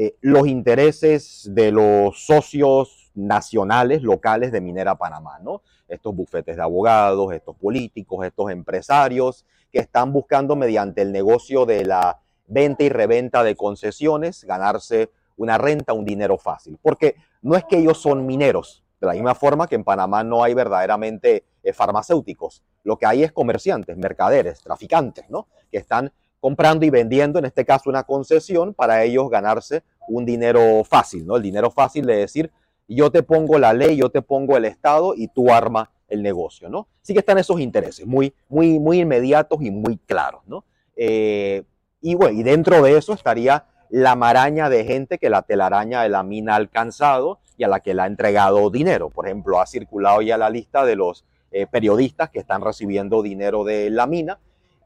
eh, 0.00 0.14
los 0.20 0.46
intereses 0.46 1.50
de 1.52 1.72
los 1.72 2.24
socios 2.24 3.10
nacionales, 3.16 4.00
locales 4.00 4.52
de 4.52 4.60
Minera 4.60 4.94
Panamá, 4.94 5.40
¿no? 5.42 5.62
Estos 5.88 6.14
bufetes 6.14 6.54
de 6.54 6.62
abogados, 6.62 7.32
estos 7.32 7.56
políticos, 7.56 8.24
estos 8.24 8.52
empresarios 8.52 9.44
que 9.72 9.80
están 9.80 10.12
buscando 10.12 10.54
mediante 10.54 11.02
el 11.02 11.10
negocio 11.10 11.66
de 11.66 11.84
la 11.84 12.20
venta 12.46 12.84
y 12.84 12.90
reventa 12.90 13.42
de 13.42 13.56
concesiones, 13.56 14.44
ganarse 14.44 15.10
una 15.36 15.58
renta, 15.58 15.94
un 15.94 16.04
dinero 16.04 16.38
fácil. 16.38 16.78
Porque 16.80 17.16
no 17.42 17.56
es 17.56 17.64
que 17.64 17.78
ellos 17.78 17.98
son 17.98 18.24
mineros, 18.24 18.84
de 19.00 19.08
la 19.08 19.14
misma 19.14 19.34
forma 19.34 19.66
que 19.66 19.74
en 19.74 19.82
Panamá 19.82 20.22
no 20.22 20.44
hay 20.44 20.54
verdaderamente 20.54 21.42
eh, 21.64 21.72
farmacéuticos. 21.72 22.62
Lo 22.84 22.98
que 22.98 23.06
hay 23.06 23.24
es 23.24 23.32
comerciantes, 23.32 23.96
mercaderes, 23.96 24.60
traficantes, 24.60 25.28
¿no? 25.28 25.48
Que 25.72 25.78
están 25.78 26.12
comprando 26.40 26.86
y 26.86 26.90
vendiendo, 26.90 27.38
en 27.38 27.44
este 27.44 27.64
caso, 27.64 27.90
una 27.90 28.04
concesión 28.04 28.74
para 28.74 29.02
ellos 29.04 29.28
ganarse 29.30 29.82
un 30.08 30.24
dinero 30.24 30.84
fácil, 30.84 31.26
¿no? 31.26 31.36
El 31.36 31.42
dinero 31.42 31.70
fácil 31.70 32.06
de 32.06 32.16
decir, 32.16 32.50
yo 32.86 33.10
te 33.10 33.22
pongo 33.22 33.58
la 33.58 33.72
ley, 33.72 33.96
yo 33.96 34.10
te 34.10 34.22
pongo 34.22 34.56
el 34.56 34.64
Estado 34.64 35.14
y 35.14 35.28
tú 35.28 35.52
arma 35.52 35.90
el 36.08 36.22
negocio, 36.22 36.68
¿no? 36.68 36.88
Sí 37.02 37.12
que 37.12 37.20
están 37.20 37.38
esos 37.38 37.60
intereses 37.60 38.06
muy, 38.06 38.34
muy, 38.48 38.78
muy 38.78 39.00
inmediatos 39.00 39.60
y 39.62 39.70
muy 39.70 39.98
claros, 39.98 40.42
¿no? 40.46 40.64
Eh, 40.96 41.64
y 42.00 42.14
bueno, 42.14 42.38
y 42.38 42.42
dentro 42.42 42.82
de 42.82 42.96
eso 42.96 43.12
estaría 43.12 43.66
la 43.90 44.16
maraña 44.16 44.68
de 44.68 44.84
gente 44.84 45.18
que 45.18 45.30
la 45.30 45.42
telaraña 45.42 46.02
de 46.02 46.08
la 46.08 46.22
mina 46.22 46.54
ha 46.54 46.56
alcanzado 46.56 47.40
y 47.56 47.64
a 47.64 47.68
la 47.68 47.80
que 47.80 47.94
le 47.94 48.02
ha 48.02 48.06
entregado 48.06 48.70
dinero. 48.70 49.10
Por 49.10 49.26
ejemplo, 49.26 49.60
ha 49.60 49.66
circulado 49.66 50.22
ya 50.22 50.36
la 50.36 50.50
lista 50.50 50.84
de 50.84 50.96
los 50.96 51.24
eh, 51.50 51.66
periodistas 51.66 52.30
que 52.30 52.38
están 52.38 52.62
recibiendo 52.62 53.22
dinero 53.22 53.64
de 53.64 53.90
la 53.90 54.06
mina. 54.06 54.38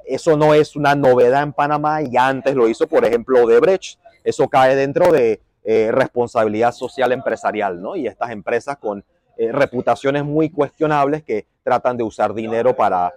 Eso 0.06 0.36
no 0.36 0.54
es 0.54 0.76
una 0.76 0.94
novedad 0.94 1.42
en 1.42 1.52
Panamá, 1.52 2.02
ya 2.02 2.28
antes 2.28 2.54
lo 2.54 2.68
hizo, 2.68 2.86
por 2.86 3.04
ejemplo, 3.04 3.44
Odebrecht. 3.44 3.98
Eso 4.24 4.48
cae 4.48 4.76
dentro 4.76 5.12
de 5.12 5.40
eh, 5.64 5.90
responsabilidad 5.92 6.72
social 6.72 7.12
empresarial, 7.12 7.80
¿no? 7.80 7.96
Y 7.96 8.06
estas 8.06 8.30
empresas 8.30 8.76
con 8.78 9.04
eh, 9.36 9.50
reputaciones 9.52 10.24
muy 10.24 10.50
cuestionables 10.50 11.22
que 11.22 11.46
tratan 11.62 11.96
de 11.96 12.04
usar 12.04 12.34
dinero 12.34 12.74
para 12.76 13.12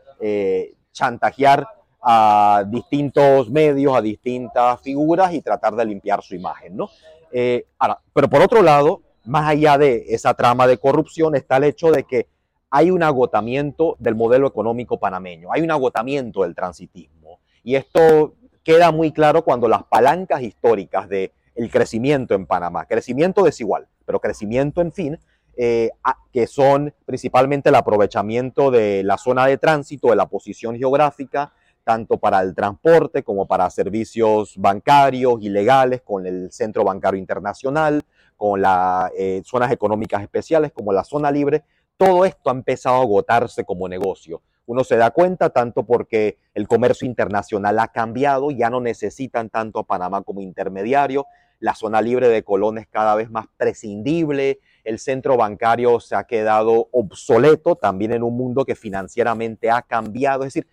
chantajear 0.94 1.68
a 2.02 2.64
distintos 2.68 3.50
medios, 3.50 3.96
a 3.96 4.02
distintas 4.02 4.80
figuras 4.82 5.34
y 5.34 5.42
tratar 5.42 5.76
de 5.76 5.86
limpiar 5.86 6.24
su 6.24 6.36
imagen, 6.36 6.78
¿no? 6.78 6.90
pero 8.14 8.30
por 8.30 8.42
otro 8.42 8.62
lado, 8.62 9.02
más 9.26 9.50
allá 9.50 9.78
de 9.78 10.06
esa 10.10 10.34
trama 10.34 10.68
de 10.68 10.78
corrupción 10.78 11.36
está 11.36 11.58
el 11.58 11.66
hecho 11.66 11.92
de 11.92 12.04
que 12.04 12.28
hay 12.70 12.92
un 12.92 13.04
agotamiento 13.04 13.96
del 14.00 14.16
modelo 14.16 14.48
económico 14.48 15.00
panameño, 15.00 15.50
hay 15.52 15.62
un 15.62 15.72
agotamiento 15.72 16.44
del 16.44 16.56
transitismo. 16.56 17.40
Y 17.64 17.76
esto 17.76 18.36
queda 18.64 18.92
muy 18.92 19.12
claro 19.12 19.44
cuando 19.44 19.68
las 19.68 19.84
palancas 19.84 20.42
históricas 20.42 21.08
del 21.08 21.32
el 21.56 21.72
crecimiento 21.72 22.36
en 22.36 22.46
Panamá, 22.46 22.86
crecimiento 22.86 23.44
desigual, 23.44 23.88
pero 24.06 24.20
crecimiento 24.20 24.82
en 24.82 24.92
fin, 24.92 25.20
eh, 25.58 25.90
que 26.34 26.48
son 26.48 26.94
principalmente 27.06 27.70
el 27.70 27.76
aprovechamiento 27.76 28.72
de 28.72 29.04
la 29.04 29.18
zona 29.18 29.46
de 29.46 29.58
tránsito, 29.58 30.10
de 30.10 30.18
la 30.18 30.26
posición 30.26 30.78
geográfica, 30.78 31.54
tanto 31.86 32.18
para 32.18 32.42
el 32.42 32.54
transporte 32.54 33.24
como 33.24 33.48
para 33.48 33.70
servicios 33.70 34.56
bancarios 34.58 35.38
y 35.40 35.50
legales 35.50 36.02
con 36.02 36.26
el 36.26 36.52
Centro 36.52 36.84
Bancario 36.84 37.20
Internacional, 37.20 38.04
con 38.36 38.62
las 38.62 39.12
eh, 39.18 39.42
zonas 39.46 39.72
económicas 39.72 40.22
especiales 40.22 40.74
como 40.74 40.92
la 40.92 41.06
zona 41.06 41.32
libre, 41.32 41.64
todo 41.98 42.26
esto 42.26 42.50
ha 42.50 42.54
empezado 42.54 42.96
a 42.96 43.02
agotarse 43.02 43.64
como 43.64 43.88
negocio. 43.88 44.42
Uno 44.66 44.84
se 44.84 44.98
da 44.98 45.12
cuenta 45.12 45.50
tanto 45.52 45.86
porque 45.86 46.38
el 46.54 46.68
comercio 46.68 47.08
internacional 47.08 47.78
ha 47.80 47.90
cambiado, 47.90 48.50
ya 48.52 48.70
no 48.70 48.82
necesitan 48.82 49.50
tanto 49.50 49.80
a 49.80 49.84
Panamá 49.84 50.24
como 50.24 50.42
intermediario, 50.42 51.26
la 51.60 51.76
zona 51.76 52.02
libre 52.02 52.28
de 52.28 52.44
Colón 52.44 52.78
es 52.78 52.88
cada 52.88 53.16
vez 53.16 53.30
más 53.30 53.46
prescindible, 53.58 54.60
el 54.84 55.00
centro 55.00 55.38
bancario 55.38 56.00
se 56.00 56.16
ha 56.16 56.26
quedado 56.26 56.90
obsoleto 56.92 57.76
también 57.76 58.12
en 58.12 58.24
un 58.24 58.36
mundo 58.36 58.66
que 58.66 58.76
financieramente 58.76 59.70
ha 59.70 59.82
cambiado, 59.82 60.44
es 60.44 60.54
decir, 60.54 60.68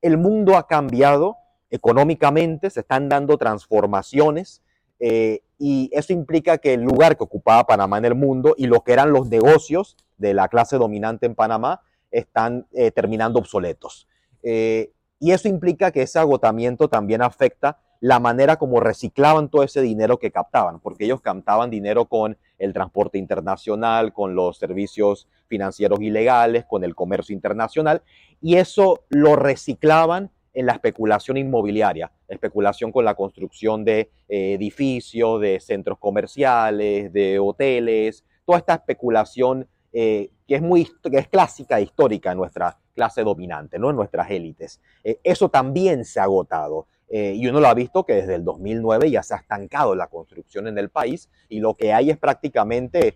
el 0.00 0.16
mundo 0.16 0.56
ha 0.56 0.66
cambiado 0.66 1.36
económicamente, 1.70 2.70
se 2.70 2.80
están 2.80 3.08
dando 3.08 3.36
transformaciones 3.36 4.62
eh, 5.00 5.40
y 5.58 5.90
eso 5.92 6.12
implica 6.12 6.58
que 6.58 6.74
el 6.74 6.82
lugar 6.82 7.16
que 7.16 7.24
ocupaba 7.24 7.66
Panamá 7.66 7.98
en 7.98 8.04
el 8.04 8.14
mundo 8.14 8.54
y 8.56 8.66
lo 8.66 8.82
que 8.82 8.92
eran 8.92 9.12
los 9.12 9.28
negocios 9.28 9.96
de 10.18 10.34
la 10.34 10.48
clase 10.48 10.76
dominante 10.76 11.26
en 11.26 11.34
Panamá 11.34 11.80
están 12.10 12.66
eh, 12.72 12.90
terminando 12.90 13.38
obsoletos. 13.38 14.06
Eh, 14.42 14.92
y 15.20 15.32
eso 15.32 15.48
implica 15.48 15.90
que 15.90 16.02
ese 16.02 16.18
agotamiento 16.18 16.88
también 16.88 17.22
afecta 17.22 17.78
la 18.00 18.20
manera 18.20 18.56
como 18.56 18.78
reciclaban 18.80 19.48
todo 19.48 19.64
ese 19.64 19.80
dinero 19.80 20.18
que 20.18 20.30
captaban, 20.30 20.78
porque 20.78 21.04
ellos 21.04 21.20
captaban 21.20 21.70
dinero 21.70 22.04
con 22.04 22.36
el 22.58 22.72
transporte 22.72 23.18
internacional, 23.18 24.12
con 24.12 24.34
los 24.36 24.58
servicios 24.58 25.26
financieros 25.48 26.00
ilegales, 26.00 26.64
con 26.64 26.84
el 26.84 26.94
comercio 26.94 27.34
internacional, 27.34 28.02
y 28.40 28.56
eso 28.56 29.02
lo 29.08 29.34
reciclaban 29.34 30.30
en 30.54 30.66
la 30.66 30.72
especulación 30.72 31.36
inmobiliaria, 31.36 32.12
especulación 32.28 32.92
con 32.92 33.04
la 33.04 33.14
construcción 33.14 33.84
de 33.84 34.10
eh, 34.28 34.54
edificios, 34.54 35.40
de 35.40 35.60
centros 35.60 35.98
comerciales, 35.98 37.12
de 37.12 37.38
hoteles, 37.38 38.24
toda 38.44 38.58
esta 38.58 38.74
especulación 38.74 39.68
eh, 39.92 40.30
que 40.46 40.56
es 40.56 40.62
muy 40.62 40.84
que 40.84 41.18
es 41.18 41.28
clásica 41.28 41.78
e 41.78 41.82
histórica 41.82 42.32
en 42.32 42.38
nuestra 42.38 42.78
clase 42.94 43.22
dominante, 43.22 43.78
¿no? 43.78 43.90
en 43.90 43.96
nuestras 43.96 44.30
élites. 44.30 44.80
Eh, 45.04 45.20
eso 45.22 45.48
también 45.48 46.04
se 46.04 46.20
ha 46.20 46.24
agotado. 46.24 46.86
y 47.10 47.46
uno 47.46 47.60
lo 47.60 47.68
ha 47.68 47.74
visto 47.74 48.04
que 48.04 48.12
desde 48.12 48.34
el 48.34 48.44
2009 48.44 49.10
ya 49.10 49.22
se 49.22 49.32
ha 49.32 49.38
estancado 49.38 49.94
la 49.94 50.08
construcción 50.08 50.66
en 50.68 50.76
el 50.76 50.90
país 50.90 51.30
y 51.48 51.58
lo 51.58 51.72
que 51.74 51.94
hay 51.94 52.10
es 52.10 52.18
prácticamente 52.18 53.14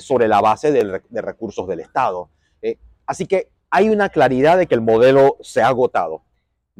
sobre 0.00 0.28
la 0.28 0.40
base 0.40 0.70
de 0.70 1.20
recursos 1.20 1.66
del 1.66 1.80
Estado. 1.80 2.30
así 3.06 3.26
que 3.26 3.48
hay 3.68 3.88
una 3.88 4.10
claridad 4.10 4.58
de 4.58 4.66
que 4.68 4.76
el 4.76 4.80
modelo 4.80 5.38
se 5.40 5.60
ha 5.60 5.66
agotado 5.66 6.22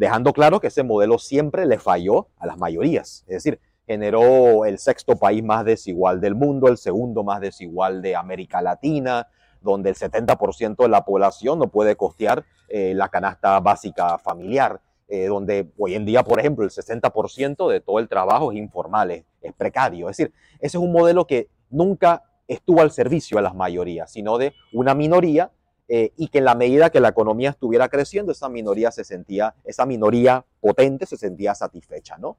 dejando 0.01 0.33
claro 0.33 0.61
que 0.61 0.69
ese 0.69 0.83
modelo 0.83 1.19
siempre 1.19 1.67
le 1.67 1.79
falló 1.79 2.29
a 2.39 2.47
las 2.47 2.57
mayorías. 2.57 3.23
Es 3.27 3.45
decir, 3.45 3.61
generó 3.91 4.67
el 4.67 4.79
sexto 4.79 5.17
país 5.17 5.43
más 5.43 5.65
desigual 5.65 6.21
del 6.21 6.37
mundo, 6.37 6.69
el 6.69 6.77
segundo 6.77 7.25
más 7.25 7.41
desigual 7.41 8.01
de 8.03 8.15
América 8.15 8.63
Latina, 8.63 9.27
donde 9.61 9.91
el 9.91 9.97
70% 9.97 10.77
de 10.77 10.89
la 10.89 11.05
población 11.05 11.59
no 11.59 11.67
puede 11.67 11.97
costear 11.97 12.45
eh, 12.69 12.95
la 12.95 13.09
canasta 13.09 13.59
básica 13.59 14.17
familiar, 14.19 14.81
eh, 15.09 15.27
donde 15.27 15.73
hoy 15.77 15.97
en 15.97 16.05
día, 16.05 16.23
por 16.23 16.39
ejemplo, 16.39 16.65
el 16.65 16.71
60% 16.71 17.69
de 17.69 17.81
todo 17.81 17.99
el 17.99 18.09
trabajo 18.09 18.53
es 18.53 18.59
informal, 18.59 19.11
es, 19.11 19.25
precario. 19.59 20.09
Es 20.09 20.19
decir, 20.19 20.33
ese 20.61 20.77
es 20.77 20.83
un 20.83 20.93
modelo 20.93 21.27
que 21.27 21.49
nunca 21.69 22.23
estuvo 22.47 22.83
al 22.83 22.93
servicio 22.93 23.39
de 23.39 23.43
las 23.43 23.57
mayorías, 23.57 24.13
sino 24.13 24.39
de 24.39 24.55
una 24.73 24.95
minoría 24.95 25.51
eh, 25.89 26.13
y 26.17 26.29
que 26.29 26.39
en 26.39 26.45
la 26.45 26.55
medida 26.55 26.91
que 26.91 27.01
la 27.01 27.09
economía 27.09 27.51
estuviera 27.51 27.89
creciendo, 27.89 28.31
esa 28.31 28.49
minoría 28.49 28.93
se 28.93 29.03
sentía, 29.03 29.57
esa 29.65 29.85
minoría 29.85 30.45
potente 30.61 31.07
se 31.07 31.17
sentía 31.17 31.57
satisfecha, 31.57 32.19
¿no? 32.19 32.37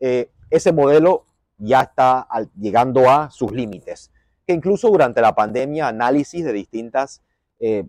Eh, 0.00 0.30
ese 0.50 0.72
modelo 0.72 1.24
ya 1.58 1.82
está 1.82 2.26
llegando 2.58 3.08
a 3.10 3.30
sus 3.30 3.52
límites, 3.52 4.10
que 4.46 4.52
incluso 4.52 4.88
durante 4.88 5.20
la 5.20 5.34
pandemia, 5.34 5.88
análisis 5.88 6.44
de 6.44 6.52
distintas, 6.52 7.22
eh, 7.60 7.84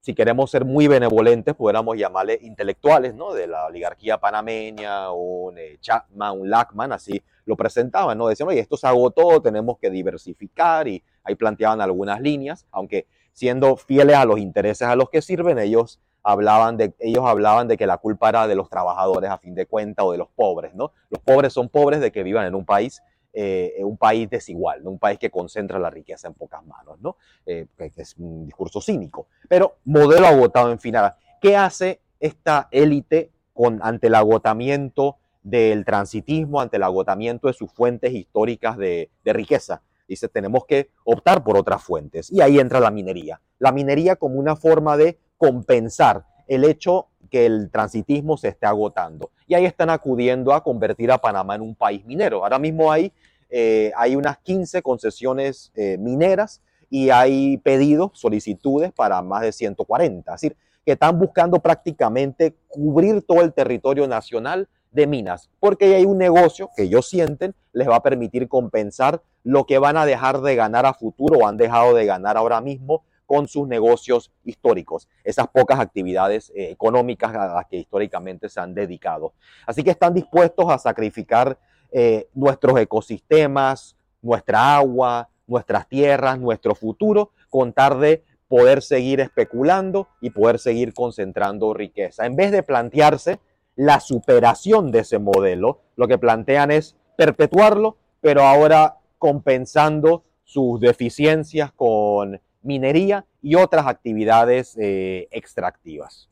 si 0.00 0.14
queremos 0.14 0.50
ser 0.50 0.64
muy 0.64 0.86
benevolentes, 0.86 1.54
pudiéramos 1.54 1.96
llamarle 1.96 2.38
intelectuales, 2.42 3.14
¿no? 3.14 3.32
De 3.32 3.46
la 3.46 3.66
oligarquía 3.66 4.18
panameña, 4.18 5.10
un 5.12 5.56
Chapman, 5.80 6.40
un 6.40 6.50
Lackman, 6.50 6.92
así 6.92 7.22
lo 7.46 7.56
presentaban, 7.56 8.18
¿no? 8.18 8.28
Decían, 8.28 8.48
oye, 8.48 8.60
esto 8.60 8.76
se 8.76 8.86
agotó, 8.86 9.40
tenemos 9.40 9.78
que 9.78 9.90
diversificar, 9.90 10.88
y 10.88 11.02
ahí 11.22 11.34
planteaban 11.34 11.80
algunas 11.80 12.20
líneas, 12.20 12.66
aunque 12.70 13.06
siendo 13.32 13.76
fieles 13.76 14.16
a 14.16 14.24
los 14.24 14.38
intereses 14.38 14.86
a 14.86 14.94
los 14.94 15.08
que 15.10 15.22
sirven, 15.22 15.58
ellos 15.58 16.00
hablaban 16.24 16.78
de, 16.78 16.94
ellos 16.98 17.24
hablaban 17.24 17.68
de 17.68 17.76
que 17.76 17.86
la 17.86 17.98
culpa 17.98 18.30
era 18.30 18.48
de 18.48 18.54
los 18.54 18.70
trabajadores 18.70 19.30
a 19.30 19.38
fin 19.38 19.54
de 19.54 19.66
cuentas 19.66 20.04
o 20.04 20.12
de 20.12 20.18
los 20.18 20.28
pobres, 20.28 20.74
¿no? 20.74 20.92
Los 21.10 21.20
pobres 21.20 21.52
son 21.52 21.68
pobres 21.68 22.00
de 22.00 22.10
que 22.10 22.22
vivan 22.22 22.46
en 22.46 22.54
un 22.54 22.64
país, 22.64 23.02
eh, 23.34 23.74
un 23.80 23.98
país 23.98 24.28
desigual, 24.30 24.86
un 24.86 24.98
país 24.98 25.18
que 25.18 25.30
concentra 25.30 25.78
la 25.78 25.90
riqueza 25.90 26.26
en 26.26 26.34
pocas 26.34 26.64
manos, 26.64 26.98
¿no? 27.00 27.16
Eh, 27.44 27.66
es 27.78 28.16
un 28.16 28.46
discurso 28.46 28.80
cínico. 28.80 29.28
Pero 29.48 29.76
modelo 29.84 30.26
agotado 30.26 30.72
en 30.72 30.80
final. 30.80 31.14
¿Qué 31.40 31.56
hace 31.56 32.00
esta 32.18 32.68
élite 32.70 33.30
con, 33.52 33.80
ante 33.82 34.06
el 34.06 34.14
agotamiento 34.14 35.18
del 35.42 35.84
transitismo, 35.84 36.62
ante 36.62 36.78
el 36.78 36.84
agotamiento 36.84 37.48
de 37.48 37.52
sus 37.52 37.70
fuentes 37.70 38.12
históricas 38.14 38.78
de 38.78 39.10
riqueza? 39.24 39.82
Dice, 40.08 40.28
tenemos 40.28 40.66
que 40.66 40.90
optar 41.04 41.42
por 41.44 41.56
otras 41.56 41.82
fuentes. 41.82 42.30
Y 42.30 42.40
ahí 42.40 42.58
entra 42.58 42.80
la 42.80 42.90
minería. 42.90 43.40
La 43.58 43.72
minería 43.72 44.16
como 44.16 44.38
una 44.38 44.56
forma 44.56 44.96
de 44.96 45.18
compensar 45.44 46.24
el 46.46 46.64
hecho 46.64 47.08
que 47.30 47.46
el 47.46 47.70
transitismo 47.70 48.36
se 48.36 48.48
esté 48.48 48.66
agotando. 48.66 49.30
Y 49.46 49.54
ahí 49.54 49.66
están 49.66 49.90
acudiendo 49.90 50.54
a 50.54 50.62
convertir 50.62 51.10
a 51.10 51.18
Panamá 51.18 51.56
en 51.56 51.62
un 51.62 51.74
país 51.74 52.04
minero. 52.06 52.42
Ahora 52.42 52.58
mismo 52.58 52.90
hay, 52.90 53.12
eh, 53.50 53.92
hay 53.96 54.16
unas 54.16 54.38
15 54.38 54.82
concesiones 54.82 55.70
eh, 55.74 55.98
mineras 55.98 56.62
y 56.88 57.10
hay 57.10 57.58
pedidos, 57.58 58.12
solicitudes 58.14 58.92
para 58.92 59.20
más 59.20 59.42
de 59.42 59.52
140. 59.52 60.34
Es 60.34 60.40
decir, 60.40 60.56
que 60.86 60.92
están 60.92 61.18
buscando 61.18 61.58
prácticamente 61.58 62.54
cubrir 62.68 63.22
todo 63.22 63.42
el 63.42 63.52
territorio 63.52 64.06
nacional 64.06 64.68
de 64.92 65.06
minas, 65.06 65.50
porque 65.58 65.96
hay 65.96 66.04
un 66.04 66.18
negocio 66.18 66.70
que 66.76 66.84
ellos 66.84 67.08
sienten 67.08 67.54
les 67.72 67.88
va 67.88 67.96
a 67.96 68.02
permitir 68.02 68.48
compensar 68.48 69.20
lo 69.42 69.66
que 69.66 69.78
van 69.78 69.96
a 69.96 70.06
dejar 70.06 70.40
de 70.40 70.54
ganar 70.54 70.86
a 70.86 70.94
futuro 70.94 71.40
o 71.40 71.46
han 71.48 71.56
dejado 71.56 71.94
de 71.94 72.06
ganar 72.06 72.36
ahora 72.36 72.60
mismo 72.60 73.02
con 73.26 73.48
sus 73.48 73.66
negocios 73.66 74.32
históricos, 74.44 75.08
esas 75.22 75.48
pocas 75.48 75.80
actividades 75.80 76.50
eh, 76.54 76.70
económicas 76.70 77.34
a 77.34 77.54
las 77.54 77.66
que 77.66 77.76
históricamente 77.76 78.48
se 78.48 78.60
han 78.60 78.74
dedicado. 78.74 79.32
Así 79.66 79.82
que 79.82 79.90
están 79.90 80.14
dispuestos 80.14 80.70
a 80.70 80.78
sacrificar 80.78 81.58
eh, 81.90 82.28
nuestros 82.34 82.78
ecosistemas, 82.78 83.96
nuestra 84.20 84.76
agua, 84.76 85.28
nuestras 85.46 85.88
tierras, 85.88 86.38
nuestro 86.38 86.74
futuro, 86.74 87.30
con 87.50 87.72
tal 87.72 88.00
de 88.00 88.24
poder 88.48 88.82
seguir 88.82 89.20
especulando 89.20 90.08
y 90.20 90.30
poder 90.30 90.58
seguir 90.58 90.92
concentrando 90.92 91.74
riqueza. 91.74 92.26
En 92.26 92.36
vez 92.36 92.52
de 92.52 92.62
plantearse 92.62 93.40
la 93.76 94.00
superación 94.00 94.90
de 94.92 95.00
ese 95.00 95.18
modelo, 95.18 95.80
lo 95.96 96.06
que 96.08 96.18
plantean 96.18 96.70
es 96.70 96.96
perpetuarlo, 97.16 97.96
pero 98.20 98.42
ahora 98.42 98.98
compensando 99.18 100.24
sus 100.44 100.80
deficiencias 100.80 101.72
con 101.72 102.40
minería 102.64 103.26
y 103.40 103.54
otras 103.54 103.86
actividades 103.86 104.76
eh, 104.80 105.28
extractivas. 105.30 106.28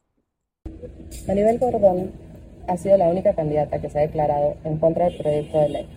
Maribel 1.28 1.58
Gordón 1.58 2.12
ha 2.66 2.76
sido 2.76 2.96
la 2.96 3.08
única 3.08 3.34
candidata 3.34 3.80
que 3.80 3.90
se 3.90 3.98
ha 3.98 4.02
declarado 4.02 4.56
en 4.64 4.78
contra 4.78 5.04
del 5.06 5.18
proyecto 5.18 5.60
de 5.60 5.68
ley, 5.68 5.88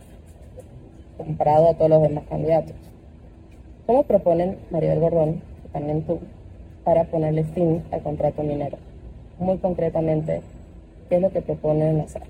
comparado 1.17 1.69
a 1.69 1.73
todos 1.75 1.89
los 1.89 2.01
demás 2.01 2.25
candidatos. 2.27 2.75
¿Cómo 3.85 4.03
proponen 4.03 4.59
Maribel 4.71 4.99
Gordón, 4.99 5.41
y 5.65 5.67
también 5.69 6.03
tú, 6.05 6.19
para 6.83 7.05
ponerle 7.05 7.43
fin 7.43 7.83
al 7.91 8.01
contrato 8.01 8.43
minero? 8.43 8.77
Muy 9.37 9.57
concretamente, 9.59 10.41
¿qué 11.09 11.15
es 11.15 11.21
lo 11.21 11.31
que 11.31 11.41
proponen 11.41 12.01
hacer? 12.01 12.23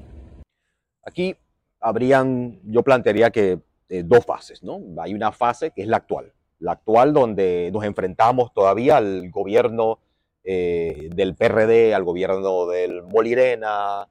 Aquí 1.03 1.35
habrían, 1.79 2.59
yo 2.63 2.83
plantearía 2.83 3.29
que 3.31 3.59
eh, 3.89 4.03
dos 4.03 4.25
fases, 4.25 4.63
¿no? 4.63 4.81
Hay 4.97 5.13
una 5.13 5.31
fase 5.31 5.71
que 5.71 5.83
es 5.83 5.87
la 5.87 5.97
actual, 5.97 6.33
la 6.59 6.73
actual 6.73 7.13
donde 7.13 7.69
nos 7.73 7.83
enfrentamos 7.83 8.53
todavía 8.53 8.97
al 8.97 9.29
gobierno 9.29 9.99
eh, 10.43 11.09
del 11.13 11.35
PRD, 11.35 11.93
al 11.93 12.03
gobierno 12.03 12.67
del 12.67 13.03
Molirena, 13.03 14.07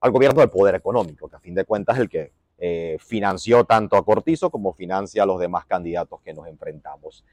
al 0.00 0.10
gobierno 0.10 0.40
del 0.40 0.50
poder 0.50 0.74
económico, 0.74 1.28
que 1.28 1.36
a 1.36 1.40
fin 1.40 1.54
de 1.54 1.64
cuentas 1.64 1.96
es 1.96 2.02
el 2.02 2.08
que 2.08 2.32
eh, 2.58 2.96
financió 3.00 3.64
tanto 3.64 3.96
a 3.96 4.04
Cortizo 4.04 4.50
como 4.50 4.72
financia 4.72 5.22
a 5.22 5.26
los 5.26 5.40
demás 5.40 5.66
candidatos 5.66 6.20
que 6.22 6.34
nos 6.34 6.46
enfrentamos. 6.46 7.24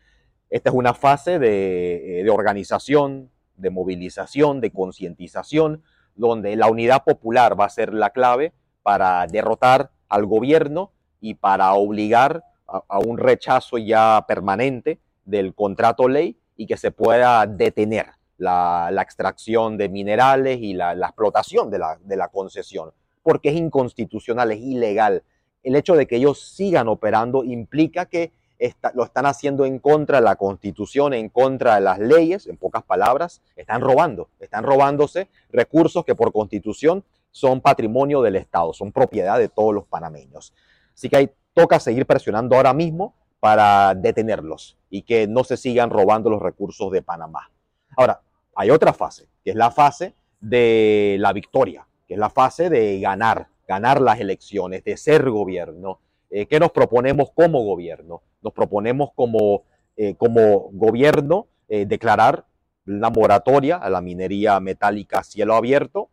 Esta 0.50 0.70
es 0.70 0.76
una 0.76 0.94
fase 0.94 1.40
de, 1.40 2.22
de 2.24 2.30
organización, 2.30 3.30
de 3.56 3.70
movilización, 3.70 4.60
de 4.60 4.72
concientización, 4.72 5.84
donde 6.16 6.56
la 6.56 6.68
unidad 6.68 7.04
popular 7.04 7.60
va 7.60 7.66
a 7.66 7.70
ser 7.70 7.94
la 7.94 8.10
clave 8.10 8.54
para 8.84 9.26
derrotar 9.28 9.92
al 10.10 10.26
gobierno 10.26 10.92
y 11.22 11.36
para 11.36 11.74
obligar 11.74 12.44
a, 12.88 13.00
un 13.00 13.18
rechazo 13.18 13.78
ya 13.78 14.24
permanente 14.28 15.00
del 15.26 15.54
contrato 15.54 16.08
ley 16.08 16.38
y 16.56 16.68
que 16.68 16.78
se 16.78 16.92
pueda 16.92 17.46
detener 17.46 18.08
la, 18.38 18.90
extracción 19.02 19.78
de 19.78 19.90
minerales 19.90 20.60
y 20.62 20.74
la, 20.74 20.94
explotación 20.94 21.70
de 21.70 21.80
la, 21.80 22.28
concesión, 22.30 22.92
porque 23.24 23.50
es 23.50 23.56
inconstitucional, 23.56 24.52
es 24.52 24.60
ilegal. 24.60 25.24
El 25.64 25.76
hecho 25.76 25.96
de 25.96 26.08
que 26.08 26.16
ellos 26.16 26.42
sigan 26.42 26.88
operando 26.88 27.44
implica 27.44 28.06
que 28.06 28.32
lo 28.94 29.04
están 29.04 29.26
haciendo 29.26 29.66
en 29.66 29.80
contra 29.80 30.20
de 30.20 30.24
la 30.24 30.36
constitución, 30.36 31.14
en 31.14 31.30
contra 31.30 31.76
de 31.76 31.82
las 31.82 32.00
leyes, 32.00 32.48
en 32.48 32.58
pocas 32.58 32.84
palabras, 32.84 33.42
están 33.56 33.82
robando, 33.82 34.30
están 34.40 34.64
robándose 34.64 35.30
recursos 35.52 36.06
que 36.06 36.16
por 36.16 36.32
constitución 36.32 37.04
son 37.32 37.62
patrimonio 37.62 38.22
del 38.22 38.36
Estado, 38.36 38.74
son 38.74 38.92
propiedad 38.92 39.40
de 39.40 39.50
todos 39.50 39.74
los 39.74 39.86
panameños. 39.86 40.54
Así 40.94 41.10
que 41.10 41.18
ahí 41.18 41.32
toca 41.54 41.80
seguir 41.80 42.06
presionando 42.06 42.56
ahora 42.56 42.74
mismo 42.74 43.16
para 43.40 43.96
detenerlos 43.96 44.78
y 44.90 45.02
que 45.02 45.28
no 45.28 45.44
se 45.44 45.58
sigan 45.58 45.90
robando 45.90 46.30
los 46.30 46.42
recursos 46.42 46.92
de 46.92 47.02
Panamá. 47.02 47.52
Ahora, 47.98 48.22
hay 48.56 48.70
otra 48.70 48.94
fase, 48.94 49.28
que 49.44 49.52
es 49.52 49.56
la 49.56 49.72
fase 49.72 50.14
de 50.40 51.18
la 51.20 51.34
victoria, 51.34 51.88
que 52.08 52.14
es 52.14 52.20
la 52.20 52.30
fase 52.30 52.70
de 52.70 53.00
ganar, 53.00 53.48
ganar 53.68 54.02
las 54.02 54.20
elecciones, 54.20 54.84
de 54.84 54.98
ser 54.98 55.30
gobierno. 55.30 56.00
Eh, 56.30 56.46
¿Qué 56.46 56.60
nos 56.60 56.72
proponemos 56.72 57.32
como 57.32 57.64
gobierno? 57.64 58.22
Nos 58.42 58.54
proponemos 58.54 59.12
como, 59.16 59.64
eh, 59.96 60.16
como 60.16 60.70
gobierno 60.72 61.48
eh, 61.68 61.86
declarar 61.86 62.46
la 62.86 63.10
moratoria 63.10 63.78
a 63.78 63.90
la 63.90 64.02
minería 64.02 64.60
metálica 64.60 65.20
a 65.20 65.24
cielo 65.24 65.56
abierto, 65.56 66.10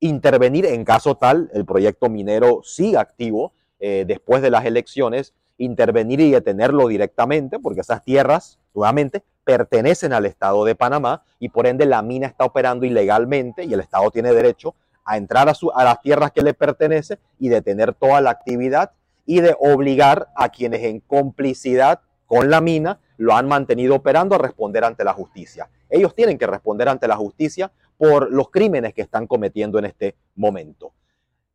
intervenir 0.00 0.66
en 0.66 0.84
caso 0.84 1.16
tal 1.16 1.50
el 1.54 1.64
proyecto 1.64 2.08
minero 2.08 2.60
siga 2.64 3.00
activo 3.00 3.52
eh, 3.84 4.04
después 4.06 4.42
de 4.42 4.50
las 4.50 4.64
elecciones, 4.64 5.34
intervenir 5.58 6.20
y 6.20 6.30
detenerlo 6.30 6.86
directamente, 6.86 7.58
porque 7.58 7.80
esas 7.80 8.04
tierras, 8.04 8.60
nuevamente, 8.74 9.24
pertenecen 9.42 10.12
al 10.12 10.24
Estado 10.24 10.64
de 10.64 10.76
Panamá 10.76 11.24
y 11.40 11.48
por 11.48 11.66
ende 11.66 11.84
la 11.84 12.00
mina 12.00 12.28
está 12.28 12.44
operando 12.44 12.86
ilegalmente 12.86 13.64
y 13.64 13.74
el 13.74 13.80
Estado 13.80 14.08
tiene 14.12 14.32
derecho 14.32 14.76
a 15.04 15.16
entrar 15.16 15.48
a, 15.48 15.54
a 15.74 15.84
las 15.84 16.00
tierras 16.00 16.30
que 16.30 16.42
le 16.42 16.54
pertenecen 16.54 17.18
y 17.40 17.48
detener 17.48 17.92
toda 17.92 18.20
la 18.20 18.30
actividad 18.30 18.92
y 19.26 19.40
de 19.40 19.56
obligar 19.58 20.28
a 20.36 20.50
quienes 20.50 20.84
en 20.84 21.00
complicidad 21.00 22.02
con 22.26 22.50
la 22.50 22.60
mina 22.60 23.00
lo 23.16 23.34
han 23.34 23.48
mantenido 23.48 23.96
operando 23.96 24.36
a 24.36 24.38
responder 24.38 24.84
ante 24.84 25.02
la 25.02 25.12
justicia. 25.12 25.68
Ellos 25.90 26.14
tienen 26.14 26.38
que 26.38 26.46
responder 26.46 26.88
ante 26.88 27.08
la 27.08 27.16
justicia 27.16 27.72
por 27.98 28.30
los 28.30 28.48
crímenes 28.50 28.94
que 28.94 29.02
están 29.02 29.26
cometiendo 29.26 29.80
en 29.80 29.86
este 29.86 30.14
momento. 30.36 30.92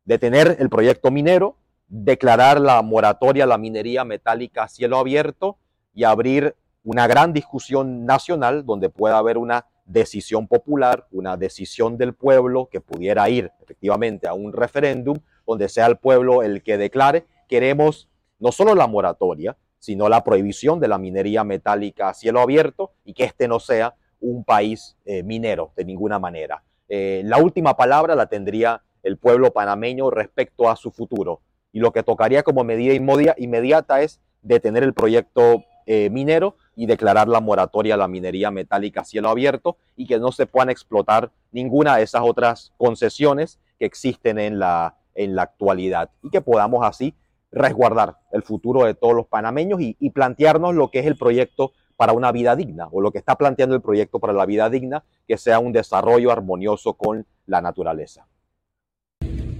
Detener 0.04 0.56
el 0.58 0.68
proyecto 0.68 1.10
minero, 1.10 1.56
declarar 1.88 2.60
la 2.60 2.80
moratoria 2.82 3.44
a 3.44 3.46
la 3.46 3.58
minería 3.58 4.04
metálica 4.04 4.64
a 4.64 4.68
cielo 4.68 4.98
abierto 4.98 5.58
y 5.94 6.04
abrir 6.04 6.54
una 6.84 7.06
gran 7.06 7.32
discusión 7.32 8.04
nacional 8.06 8.64
donde 8.64 8.88
pueda 8.88 9.18
haber 9.18 9.38
una 9.38 9.66
decisión 9.84 10.46
popular, 10.46 11.06
una 11.10 11.36
decisión 11.36 11.96
del 11.96 12.14
pueblo 12.14 12.68
que 12.70 12.80
pudiera 12.80 13.28
ir 13.30 13.50
efectivamente 13.62 14.28
a 14.28 14.34
un 14.34 14.52
referéndum 14.52 15.18
donde 15.46 15.68
sea 15.68 15.86
el 15.86 15.96
pueblo 15.96 16.42
el 16.42 16.62
que 16.62 16.76
declare 16.76 17.24
queremos 17.48 18.08
no 18.38 18.52
solo 18.52 18.74
la 18.74 18.86
moratoria, 18.86 19.56
sino 19.78 20.08
la 20.08 20.22
prohibición 20.22 20.78
de 20.80 20.88
la 20.88 20.98
minería 20.98 21.42
metálica 21.42 22.10
a 22.10 22.14
cielo 22.14 22.40
abierto 22.40 22.92
y 23.04 23.14
que 23.14 23.24
este 23.24 23.48
no 23.48 23.58
sea 23.60 23.94
un 24.20 24.44
país 24.44 24.96
eh, 25.04 25.22
minero 25.22 25.72
de 25.76 25.84
ninguna 25.84 26.18
manera. 26.18 26.62
Eh, 26.88 27.22
la 27.24 27.38
última 27.38 27.76
palabra 27.76 28.14
la 28.14 28.26
tendría 28.26 28.82
el 29.02 29.16
pueblo 29.16 29.52
panameño 29.52 30.10
respecto 30.10 30.68
a 30.68 30.76
su 30.76 30.90
futuro. 30.90 31.40
Y 31.78 31.80
lo 31.80 31.92
que 31.92 32.02
tocaría 32.02 32.42
como 32.42 32.64
medida 32.64 32.92
inmediata 33.36 34.02
es 34.02 34.20
detener 34.42 34.82
el 34.82 34.94
proyecto 34.94 35.62
eh, 35.86 36.10
minero 36.10 36.56
y 36.74 36.86
declarar 36.86 37.28
la 37.28 37.38
moratoria 37.38 37.94
a 37.94 37.96
la 37.96 38.08
minería 38.08 38.50
metálica 38.50 39.02
a 39.02 39.04
cielo 39.04 39.28
abierto 39.28 39.76
y 39.94 40.08
que 40.08 40.18
no 40.18 40.32
se 40.32 40.46
puedan 40.46 40.70
explotar 40.70 41.30
ninguna 41.52 41.96
de 41.96 42.02
esas 42.02 42.22
otras 42.24 42.72
concesiones 42.78 43.60
que 43.78 43.84
existen 43.84 44.40
en 44.40 44.58
la, 44.58 44.96
en 45.14 45.36
la 45.36 45.42
actualidad 45.42 46.10
y 46.20 46.30
que 46.30 46.40
podamos 46.40 46.84
así 46.84 47.14
resguardar 47.52 48.16
el 48.32 48.42
futuro 48.42 48.84
de 48.84 48.94
todos 48.94 49.14
los 49.14 49.28
panameños 49.28 49.78
y 49.80 50.10
plantearnos 50.10 50.74
lo 50.74 50.90
que 50.90 50.98
es 50.98 51.06
el 51.06 51.16
proyecto 51.16 51.70
para 51.96 52.12
una 52.12 52.32
vida 52.32 52.56
digna 52.56 52.88
o 52.90 53.00
lo 53.00 53.12
que 53.12 53.18
está 53.18 53.36
planteando 53.36 53.76
el 53.76 53.82
proyecto 53.82 54.18
para 54.18 54.32
la 54.32 54.46
vida 54.46 54.68
digna, 54.68 55.04
que 55.28 55.38
sea 55.38 55.60
un 55.60 55.72
desarrollo 55.72 56.32
armonioso 56.32 56.94
con 56.94 57.24
la 57.46 57.60
naturaleza. 57.60 58.26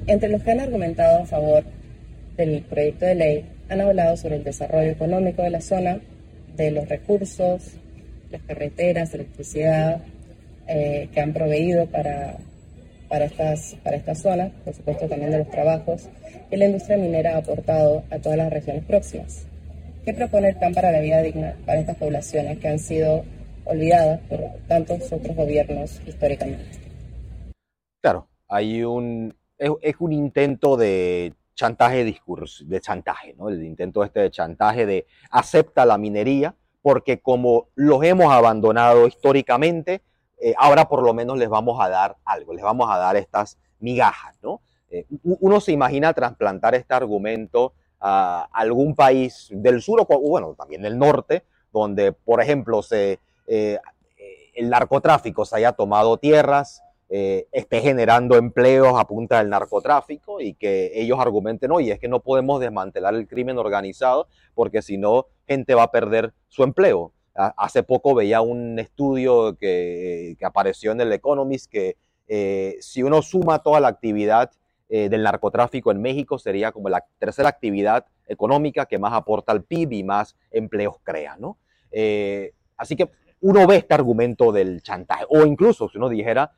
Entre 0.09 0.29
los 0.29 0.43
que 0.43 0.51
han 0.51 0.61
argumentado 0.61 1.23
a 1.23 1.27
favor 1.27 1.63
del 2.38 2.62
proyecto 2.62 3.05
de 3.05 3.14
ley, 3.14 3.44
han 3.68 3.81
hablado 3.81 4.16
sobre 4.16 4.37
el 4.37 4.44
desarrollo 4.44 4.90
económico 4.90 5.42
de 5.42 5.51
la 5.51 5.61
zona, 5.61 6.01
de 6.57 6.70
los 6.70 6.88
recursos, 6.88 7.74
las 8.31 8.40
carreteras, 8.42 9.12
electricidad 9.12 10.01
eh, 10.66 11.09
que 11.12 11.20
han 11.20 11.33
proveído 11.33 11.87
para, 11.87 12.38
para, 13.09 13.24
estas, 13.27 13.77
para 13.83 13.96
esta 13.96 14.14
zona, 14.14 14.51
por 14.64 14.74
supuesto 14.74 15.09
también 15.09 15.33
de 15.33 15.38
los 15.38 15.51
trabajos 15.51 16.09
que 16.48 16.57
la 16.57 16.66
industria 16.66 16.96
minera 16.96 17.35
ha 17.35 17.38
aportado 17.38 18.05
a 18.11 18.18
todas 18.18 18.38
las 18.38 18.51
regiones 18.51 18.85
próximas. 18.85 19.46
¿Qué 20.05 20.14
propone 20.14 20.51
el 20.51 20.57
plan 20.57 20.72
para 20.72 20.90
la 20.92 21.01
vida 21.01 21.20
digna 21.20 21.55
para 21.66 21.81
estas 21.81 21.96
poblaciones 21.96 22.59
que 22.59 22.68
han 22.68 22.79
sido 22.79 23.24
olvidadas 23.64 24.20
por 24.29 24.40
tantos 24.66 25.12
otros 25.12 25.37
gobiernos 25.37 26.01
históricamente? 26.07 26.64
Claro, 28.01 28.29
hay 28.48 28.85
un, 28.85 29.35
es, 29.59 29.94
un 29.98 30.12
intento 30.12 30.77
de 30.77 31.35
chantaje 31.59 32.05
discurso, 32.05 32.64
de 32.64 32.81
chantaje, 32.81 33.35
¿no? 33.35 33.49
El 33.49 33.64
intento 33.64 34.05
este 34.05 34.21
de 34.21 34.31
chantaje 34.31 34.87
de 34.87 35.07
acepta 35.31 35.85
la 35.85 35.99
minería 35.99 36.55
porque 36.83 37.21
como 37.21 37.66
los 37.75 38.03
hemos 38.05 38.33
abandonado 38.33 39.09
históricamente, 39.09 40.01
eh, 40.40 40.55
ahora 40.57 40.88
por 40.88 41.03
lo 41.03 41.12
menos 41.12 41.37
les 41.37 41.49
vamos 41.49 41.81
a 41.81 41.88
dar 41.88 42.16
algo, 42.25 42.55
les 42.55 42.62
vamos 42.62 42.88
a 42.88 42.97
dar 42.97 43.16
estas 43.16 43.59
migajas, 43.81 44.38
¿no? 44.40 44.61
Eh, 44.90 45.05
uno 45.25 45.61
se 45.61 45.73
imagina 45.73 46.14
trasplantar 46.14 46.77
este 46.77 46.94
argumento 46.94 47.75
a 48.01 48.49
algún 48.53 48.94
país 48.94 49.49
del 49.51 49.83
sur 49.83 50.07
o 50.09 50.21
bueno, 50.21 50.55
también 50.57 50.83
del 50.83 50.97
norte, 50.97 51.42
donde, 51.73 52.12
por 52.12 52.40
ejemplo, 52.40 52.83
se, 52.83 53.18
eh, 53.49 53.79
el 54.55 54.71
narcotráfico 54.71 55.44
se 55.44 55.57
haya 55.57 55.73
tomado 55.73 56.18
tierras, 56.18 56.85
eh, 57.11 57.49
esté 57.53 57.81
generando 57.81 58.37
empleos 58.37 59.01
a 59.01 59.07
punta 59.07 59.38
del 59.38 59.49
narcotráfico 59.49 60.42
y 60.42 60.53
que 60.53 60.92
ellos 60.94 61.18
argumenten, 61.18 61.71
oye, 61.71 61.92
es 61.92 61.99
que 61.99 62.09
no 62.09 62.21
podemos 62.21 62.61
desmantelar 62.61 63.14
el 63.14 63.27
crimen 63.27 63.57
organizado 63.57 64.29
porque 64.55 64.83
si 64.83 64.99
no, 64.99 65.27
gente 65.47 65.75
va 65.75 65.85
a 65.85 65.90
perder 65.90 66.35
su 66.49 66.64
empleo. 66.64 67.12
Hace 67.35 67.85
poco 67.85 68.14
veía 68.14 68.40
un 68.40 68.79
estudio 68.79 69.57
que, 69.57 70.37
apareció 70.42 70.92
en 70.92 71.01
el 71.01 71.12
Economist 71.12 71.71
que 71.71 71.97
eh, 72.27 72.77
si 72.81 73.03
uno 73.03 73.23
suma 73.23 73.61
toda 73.61 73.79
la 73.81 73.88
actividad 73.88 74.51
eh, 74.88 75.09
del 75.09 75.23
narcotráfico 75.23 75.92
en 75.92 76.03
México, 76.03 76.38
sería 76.38 76.73
como 76.73 76.88
la 76.88 77.07
tercera 77.18 77.49
actividad 77.49 78.07
económica 78.27 78.87
que 78.87 78.99
más 78.99 79.12
aporta 79.14 79.53
al 79.53 79.62
PIB 79.62 79.92
y 79.92 80.03
más 80.03 80.37
empleos 80.51 80.97
crea, 81.05 81.37
¿no? 81.38 81.59
Así 82.77 82.97
que 82.97 83.09
uno 83.40 83.66
ve 83.66 83.77
este 83.77 83.94
argumento 83.94 84.53
del 84.53 84.83
chantaje, 84.83 85.25
o 85.29 85.47
incluso 85.47 85.88
si 85.88 85.97
uno 85.97 86.09
dijera, 86.09 86.53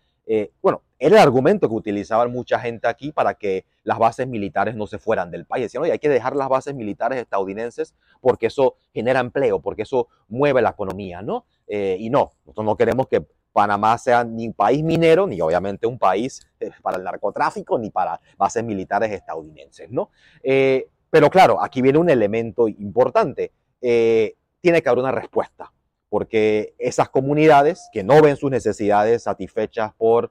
bueno, 0.62 0.82
era 0.98 1.16
el 1.16 1.22
argumento 1.22 1.68
que 1.68 1.74
utilizaban 1.74 2.30
mucha 2.30 2.60
gente 2.60 2.86
aquí 2.86 3.10
para 3.10 3.34
que 3.34 3.64
las 3.82 3.98
bases 3.98 4.28
militares 4.28 4.76
no 4.76 4.86
se 4.86 4.98
fueran 4.98 5.30
del 5.30 5.44
país. 5.44 5.64
Decían, 5.64 5.82
oye, 5.82 5.92
hay 5.92 5.98
que 5.98 6.08
dejar 6.08 6.36
las 6.36 6.48
bases 6.48 6.74
militares 6.74 7.18
estadounidenses 7.18 7.94
porque 8.20 8.46
eso 8.46 8.76
genera 8.94 9.18
empleo, 9.18 9.60
porque 9.60 9.82
eso 9.82 10.08
mueve 10.28 10.62
la 10.62 10.70
economía, 10.70 11.22
¿no? 11.22 11.46
y 11.66 12.10
no, 12.10 12.32
nosotros 12.44 12.66
no 12.66 12.76
queremos 12.76 13.06
que 13.06 13.24
Panamá 13.52 13.98
sea 13.98 14.24
ni 14.24 14.46
un 14.46 14.54
país 14.54 14.82
minero, 14.82 15.26
ni 15.26 15.40
obviamente 15.40 15.86
un 15.86 15.98
país 15.98 16.46
eh, 16.60 16.70
para 16.82 16.98
el 16.98 17.04
narcotráfico, 17.04 17.78
ni 17.78 17.90
para 17.90 18.20
bases 18.36 18.64
militares 18.64 19.10
estadounidenses, 19.10 19.90
¿no? 19.90 20.10
Eh, 20.42 20.88
pero 21.10 21.28
claro, 21.30 21.60
aquí 21.60 21.82
viene 21.82 21.98
un 21.98 22.10
elemento 22.10 22.68
importante. 22.68 23.52
Eh, 23.80 24.36
tiene 24.60 24.82
que 24.82 24.88
haber 24.88 25.00
una 25.00 25.12
respuesta, 25.12 25.72
porque 26.10 26.74
esas 26.78 27.08
comunidades 27.08 27.88
que 27.92 28.04
no 28.04 28.20
ven 28.20 28.36
sus 28.36 28.50
necesidades 28.50 29.22
satisfechas 29.22 29.94
por, 29.96 30.30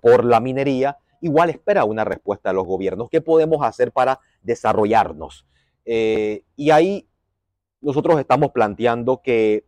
por 0.00 0.24
la 0.24 0.40
minería, 0.40 0.98
igual 1.20 1.50
espera 1.50 1.84
una 1.84 2.04
respuesta 2.04 2.48
de 2.48 2.56
los 2.56 2.66
gobiernos. 2.66 3.08
¿Qué 3.08 3.20
podemos 3.20 3.64
hacer 3.64 3.92
para 3.92 4.18
desarrollarnos? 4.42 5.44
y 5.84 6.70
ahí 6.70 7.08
nosotros 7.80 8.20
estamos 8.20 8.50
planteando 8.50 9.22
que 9.22 9.64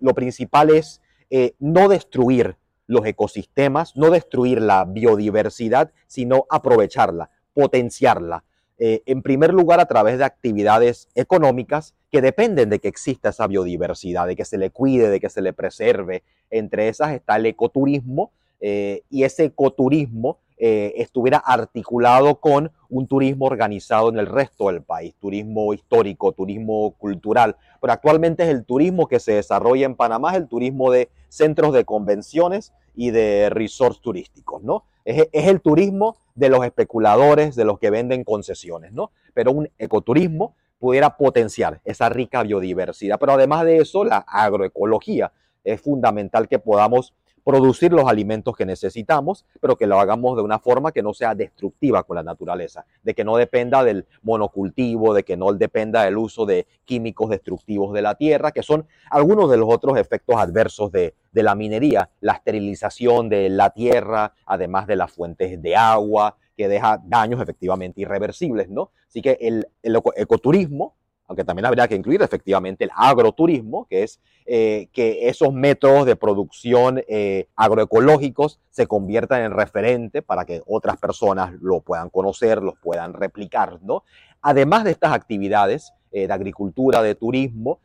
lo 0.00 0.14
principal 0.14 0.70
es 0.70 1.00
eh, 1.30 1.54
no 1.60 1.88
destruir 1.88 2.56
los 2.88 3.06
ecosistemas, 3.06 3.96
no 3.96 4.10
destruir 4.10 4.60
la 4.60 4.84
biodiversidad, 4.84 5.92
sino 6.08 6.46
aprovecharla, 6.50 7.30
potenciarla. 7.54 8.42
Eh, 8.82 9.02
en 9.04 9.20
primer 9.20 9.52
lugar, 9.52 9.78
a 9.78 9.84
través 9.84 10.16
de 10.16 10.24
actividades 10.24 11.08
económicas 11.14 11.94
que 12.10 12.22
dependen 12.22 12.70
de 12.70 12.78
que 12.78 12.88
exista 12.88 13.28
esa 13.28 13.46
biodiversidad, 13.46 14.26
de 14.26 14.34
que 14.34 14.46
se 14.46 14.56
le 14.56 14.70
cuide, 14.70 15.10
de 15.10 15.20
que 15.20 15.28
se 15.28 15.42
le 15.42 15.52
preserve. 15.52 16.22
Entre 16.50 16.88
esas 16.88 17.12
está 17.12 17.36
el 17.36 17.44
ecoturismo 17.44 18.32
eh, 18.58 19.02
y 19.10 19.24
ese 19.24 19.44
ecoturismo 19.44 20.38
estuviera 20.60 21.38
articulado 21.38 22.36
con 22.36 22.70
un 22.90 23.06
turismo 23.06 23.46
organizado 23.46 24.10
en 24.10 24.18
el 24.18 24.26
resto 24.26 24.66
del 24.66 24.82
país, 24.82 25.14
turismo 25.18 25.72
histórico, 25.72 26.32
turismo 26.32 26.92
cultural. 26.98 27.56
Pero 27.80 27.92
actualmente 27.92 28.42
es 28.42 28.50
el 28.50 28.64
turismo 28.64 29.06
que 29.06 29.20
se 29.20 29.32
desarrolla 29.32 29.86
en 29.86 29.94
Panamá, 29.94 30.32
es 30.32 30.36
el 30.36 30.48
turismo 30.48 30.90
de 30.90 31.08
centros 31.28 31.72
de 31.72 31.84
convenciones 31.84 32.72
y 32.94 33.10
de 33.10 33.48
resorts 33.50 34.00
turísticos, 34.00 34.62
¿no? 34.62 34.84
Es, 35.04 35.28
el 35.32 35.60
turismo 35.60 36.16
de 36.34 36.50
los 36.50 36.64
especuladores, 36.64 37.56
de 37.56 37.64
los 37.64 37.78
que 37.78 37.90
venden 37.90 38.24
concesiones, 38.24 38.92
¿no? 38.92 39.10
Pero 39.32 39.52
un 39.52 39.70
ecoturismo 39.78 40.54
pudiera 40.78 41.16
potenciar 41.16 41.80
esa 41.84 42.08
rica 42.08 42.42
biodiversidad. 42.42 43.18
Pero 43.18 43.32
además 43.32 43.64
de 43.64 43.78
eso, 43.78 44.04
la 44.04 44.18
agroecología 44.18 45.32
es 45.64 45.80
fundamental 45.80 46.48
que 46.48 46.58
podamos 46.58 47.14
producir 47.50 47.92
los 47.92 48.08
alimentos 48.08 48.54
que 48.54 48.64
necesitamos, 48.64 49.44
pero 49.60 49.74
que 49.74 49.88
lo 49.88 49.98
hagamos 49.98 50.36
de 50.36 50.42
una 50.42 50.60
forma 50.60 50.92
que 50.92 51.02
no 51.02 51.12
sea 51.12 51.34
destructiva 51.34 52.04
con 52.04 52.14
la 52.14 52.22
naturaleza, 52.22 52.86
de 53.02 53.12
que 53.12 53.24
no 53.24 53.36
dependa 53.36 53.82
del 53.82 54.06
monocultivo, 54.22 55.14
de 55.14 55.24
que 55.24 55.36
no 55.36 55.52
dependa 55.52 56.04
del 56.04 56.16
uso 56.16 56.46
de 56.46 56.68
químicos 56.84 57.28
destructivos 57.28 57.92
de 57.92 58.02
la 58.02 58.14
tierra, 58.14 58.52
que 58.52 58.62
son 58.62 58.86
algunos 59.10 59.50
de 59.50 59.56
los 59.56 59.68
otros 59.68 59.98
efectos 59.98 60.36
adversos 60.36 60.92
de, 60.92 61.12
la 61.32 61.56
minería, 61.56 62.08
la 62.20 62.34
esterilización 62.34 63.28
de 63.28 63.50
la 63.50 63.70
tierra, 63.70 64.32
además 64.46 64.86
de 64.86 64.94
las 64.94 65.10
fuentes 65.10 65.60
de 65.60 65.74
agua, 65.74 66.36
que 66.56 66.68
deja 66.68 67.02
daños 67.04 67.42
efectivamente 67.42 68.00
irreversibles, 68.02 68.68
¿no? 68.68 68.92
Así 69.08 69.22
que 69.22 69.38
el, 69.40 69.66
el 69.82 70.00
ecoturismo 70.14 70.94
aunque 71.30 71.44
también 71.44 71.66
habría 71.66 71.86
que 71.86 71.94
incluir 71.94 72.22
efectivamente 72.22 72.82
el 72.82 72.90
agroturismo, 72.92 73.86
que 73.88 74.02
es 74.02 74.18
eh, 74.46 74.88
que 74.92 75.28
esos 75.28 75.52
métodos 75.52 76.04
de 76.04 76.16
producción 76.16 77.04
eh, 77.06 77.46
agroecológicos 77.54 78.58
se 78.70 78.88
conviertan 78.88 79.42
en 79.42 79.52
referente 79.52 80.22
para 80.22 80.44
que 80.44 80.60
otras 80.66 80.96
personas 80.96 81.52
lo 81.60 81.82
puedan 81.82 82.10
conocer, 82.10 82.60
los 82.60 82.74
puedan 82.82 83.12
replicar. 83.12 83.78
Además 84.42 84.82
de 84.82 84.90
estas 84.90 85.12
actividades 85.12 85.92
eh, 86.10 86.26
de 86.26 86.32
agricultura, 86.32 87.00
de 87.00 87.14
turismo, 87.14 87.78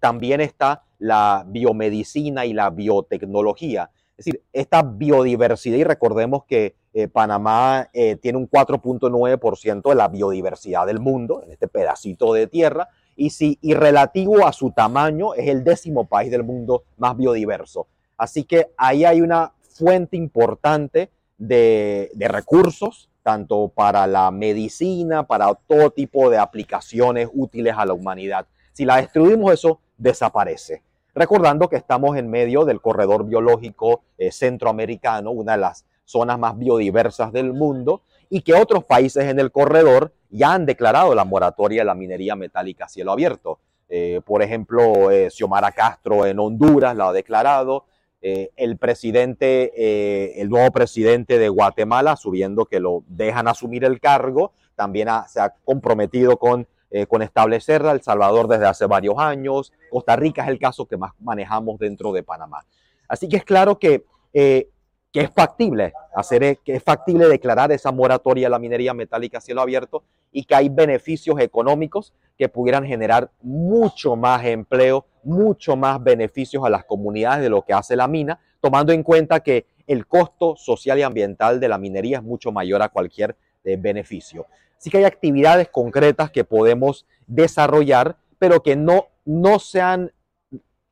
también 0.00 0.42
está 0.42 0.82
la 0.98 1.44
biomedicina 1.46 2.44
y 2.44 2.52
la 2.52 2.68
biotecnología. 2.68 3.90
Es 4.16 4.26
decir, 4.26 4.42
esta 4.52 4.82
biodiversidad, 4.82 5.76
y 5.76 5.84
recordemos 5.84 6.44
que 6.44 6.76
eh, 6.92 7.08
Panamá 7.08 7.88
eh, 7.92 8.16
tiene 8.16 8.38
un 8.38 8.48
4.9% 8.48 9.88
de 9.88 9.94
la 9.94 10.08
biodiversidad 10.08 10.86
del 10.86 11.00
mundo, 11.00 11.42
en 11.44 11.52
este 11.52 11.66
pedacito 11.66 12.32
de 12.32 12.46
tierra, 12.46 12.88
y, 13.16 13.30
si, 13.30 13.58
y 13.62 13.74
relativo 13.74 14.46
a 14.46 14.52
su 14.52 14.70
tamaño 14.70 15.34
es 15.34 15.48
el 15.48 15.64
décimo 15.64 16.06
país 16.06 16.30
del 16.30 16.44
mundo 16.44 16.84
más 16.98 17.16
biodiverso. 17.16 17.86
Así 18.16 18.44
que 18.44 18.72
ahí 18.76 19.04
hay 19.04 19.20
una 19.22 19.52
fuente 19.60 20.16
importante 20.16 21.10
de, 21.38 22.10
de 22.14 22.28
recursos, 22.28 23.08
tanto 23.22 23.68
para 23.68 24.06
la 24.06 24.30
medicina, 24.30 25.26
para 25.26 25.54
todo 25.54 25.90
tipo 25.90 26.28
de 26.28 26.38
aplicaciones 26.38 27.28
útiles 27.32 27.74
a 27.76 27.86
la 27.86 27.94
humanidad. 27.94 28.46
Si 28.72 28.84
la 28.84 28.96
destruimos, 28.96 29.52
eso 29.52 29.80
desaparece. 29.96 30.82
Recordando 31.14 31.68
que 31.68 31.76
estamos 31.76 32.16
en 32.16 32.30
medio 32.30 32.64
del 32.64 32.80
corredor 32.80 33.26
biológico 33.26 34.02
eh, 34.16 34.32
centroamericano, 34.32 35.30
una 35.30 35.52
de 35.52 35.58
las 35.58 35.84
zonas 36.04 36.38
más 36.38 36.56
biodiversas 36.58 37.32
del 37.32 37.52
mundo, 37.52 38.02
y 38.30 38.40
que 38.40 38.54
otros 38.54 38.84
países 38.84 39.24
en 39.24 39.38
el 39.38 39.52
corredor 39.52 40.14
ya 40.30 40.54
han 40.54 40.64
declarado 40.64 41.14
la 41.14 41.26
moratoria 41.26 41.82
de 41.82 41.84
la 41.84 41.94
minería 41.94 42.34
metálica 42.34 42.86
a 42.86 42.88
cielo 42.88 43.12
abierto. 43.12 43.58
Eh, 43.90 44.22
por 44.24 44.42
ejemplo, 44.42 45.10
eh, 45.10 45.28
Xiomara 45.30 45.72
Castro 45.72 46.24
en 46.24 46.38
Honduras 46.38 46.96
la 46.96 47.08
ha 47.08 47.12
declarado. 47.12 47.84
el 48.24 48.76
presidente, 48.76 50.40
el 50.40 50.48
nuevo 50.48 50.70
presidente 50.70 51.40
de 51.40 51.48
Guatemala, 51.48 52.14
subiendo 52.14 52.66
que 52.66 52.78
lo 52.78 53.02
dejan 53.08 53.48
asumir 53.48 53.84
el 53.84 53.98
cargo, 53.98 54.52
también 54.76 55.08
se 55.26 55.40
ha 55.40 55.56
comprometido 55.64 56.36
con 56.36 56.68
eh, 56.94 57.06
con 57.06 57.22
establecerla. 57.22 57.92
El 57.92 58.02
Salvador 58.02 58.48
desde 58.48 58.66
hace 58.66 58.84
varios 58.84 59.18
años. 59.18 59.72
Costa 59.90 60.14
Rica 60.14 60.42
es 60.42 60.48
el 60.50 60.58
caso 60.58 60.84
que 60.84 60.98
más 60.98 61.12
manejamos 61.20 61.78
dentro 61.78 62.12
de 62.12 62.22
Panamá. 62.22 62.66
Así 63.08 63.30
que 63.30 63.38
es 63.38 63.44
claro 63.44 63.78
que, 63.78 64.04
eh, 64.34 64.68
que 65.10 65.22
es 65.22 65.30
factible 65.30 65.94
hacer, 66.14 66.42
eh, 66.42 66.58
que 66.62 66.74
es 66.74 66.82
factible 66.82 67.28
declarar 67.28 67.72
esa 67.72 67.92
moratoria 67.92 68.48
a 68.48 68.50
la 68.50 68.58
minería 68.58 68.92
metálica 68.92 69.38
a 69.38 69.40
cielo 69.40 69.62
abierto 69.62 70.02
y 70.32 70.44
que 70.44 70.54
hay 70.54 70.68
beneficios 70.68 71.40
económicos 71.40 72.12
que 72.36 72.50
pudieran 72.50 72.84
generar 72.84 73.30
mucho 73.40 74.14
más 74.14 74.44
empleo, 74.44 75.06
mucho 75.22 75.76
más 75.76 76.02
beneficios 76.02 76.62
a 76.62 76.68
las 76.68 76.84
comunidades 76.84 77.42
de 77.42 77.48
lo 77.48 77.62
que 77.62 77.72
hace 77.72 77.96
la 77.96 78.06
mina, 78.06 78.38
tomando 78.60 78.92
en 78.92 79.02
cuenta 79.02 79.40
que 79.40 79.64
el 79.86 80.06
costo 80.06 80.56
social 80.56 80.98
y 80.98 81.02
ambiental 81.02 81.58
de 81.58 81.68
la 81.68 81.78
minería 81.78 82.18
es 82.18 82.22
mucho 82.22 82.52
mayor 82.52 82.82
a 82.82 82.90
cualquier 82.90 83.34
beneficio. 83.64 84.46
Sí 84.82 84.90
que 84.90 84.98
hay 84.98 85.04
actividades 85.04 85.68
concretas 85.68 86.32
que 86.32 86.42
podemos 86.42 87.06
desarrollar, 87.28 88.16
pero 88.40 88.64
que 88.64 88.74
no, 88.74 89.06
no 89.24 89.60
se 89.60 89.80
han 89.80 90.10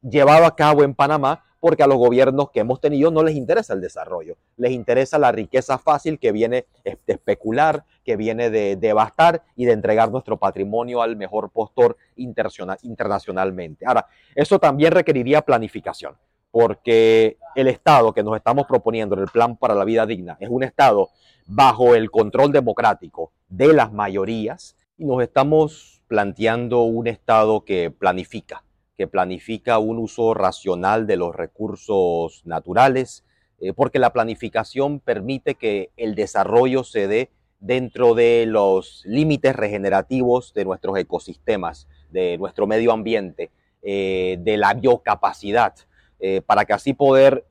llevado 0.01 0.47
a 0.47 0.55
cabo 0.55 0.85
en 0.85 0.95
Panamá 0.95 1.43
porque 1.59 1.83
a 1.83 1.89
los 1.89 1.99
gobiernos 1.99 2.53
que 2.53 2.61
hemos 2.61 2.81
tenido 2.81 3.11
no 3.11 3.25
les 3.25 3.35
interesa 3.35 3.75
el 3.75 3.81
desarrollo, 3.81 4.37
les 4.57 4.71
interesa 4.71 5.19
la 5.19 5.33
riqueza 5.33 5.77
fácil 5.77 6.21
que 6.21 6.31
viene 6.31 6.67
de 6.85 6.99
especular, 7.09 7.85
que 8.05 8.15
viene 8.15 8.49
de 8.49 8.77
devastar 8.77 9.43
y 9.57 9.65
de 9.65 9.73
entregar 9.73 10.13
nuestro 10.13 10.37
patrimonio 10.37 11.03
al 11.03 11.17
mejor 11.17 11.51
postor 11.51 11.97
internacionalmente. 12.15 13.87
Ahora, 13.87 14.07
eso 14.37 14.61
también 14.61 14.93
requeriría 14.93 15.43
planificación, 15.43 16.15
porque 16.53 17.39
el 17.57 17.67
Estado 17.67 18.13
que 18.13 18.23
nos 18.23 18.37
estamos 18.37 18.67
proponiendo 18.69 19.17
en 19.17 19.23
el 19.23 19.29
Plan 19.29 19.57
para 19.57 19.75
la 19.75 19.85
Vida 19.85 20.07
Digna 20.07 20.37
es 20.39 20.49
un 20.49 20.63
Estado 20.63 21.11
bajo 21.53 21.97
el 21.97 22.13
control 22.13 22.53
democrático 22.53 23.33
de 23.49 23.73
las 23.73 23.93
mayorías 23.93 24.77
y 24.97 25.05
nos 25.05 25.21
estamos 25.21 26.01
planteando 26.07 26.83
un 26.83 27.09
Estado 27.09 27.65
que 27.65 27.91
planifica, 27.91 28.63
que 28.97 29.09
planifica 29.09 29.79
un 29.79 29.99
uso 29.99 30.33
racional 30.33 31.09
de 31.09 31.17
los 31.17 31.35
recursos 31.35 32.43
naturales, 32.45 33.25
eh, 33.61 33.73
porque 33.73 33.99
la 33.99 34.13
planificación 34.13 35.01
permite 35.01 35.57
que 35.57 35.91
el 35.97 36.15
desarrollo 36.15 36.85
se 36.85 37.09
dé 37.09 37.31
dentro 37.59 38.15
de 38.15 38.47
los 38.47 39.03
límites 39.05 39.57
regenerativos 39.57 40.55
de 40.55 40.65
nuestros 40.65 40.97
ecosistemas, 40.99 41.89
de 42.11 42.39
nuestro 42.39 42.69
medio 42.69 42.93
ambiente, 42.93 43.51
eh, 43.83 44.37
de 44.41 44.57
la 44.57 44.75
biocapacidad, 44.75 45.75
eh, 46.21 46.43
para 46.43 46.65
que 46.65 46.75
así 46.75 46.95
poder 46.95 47.45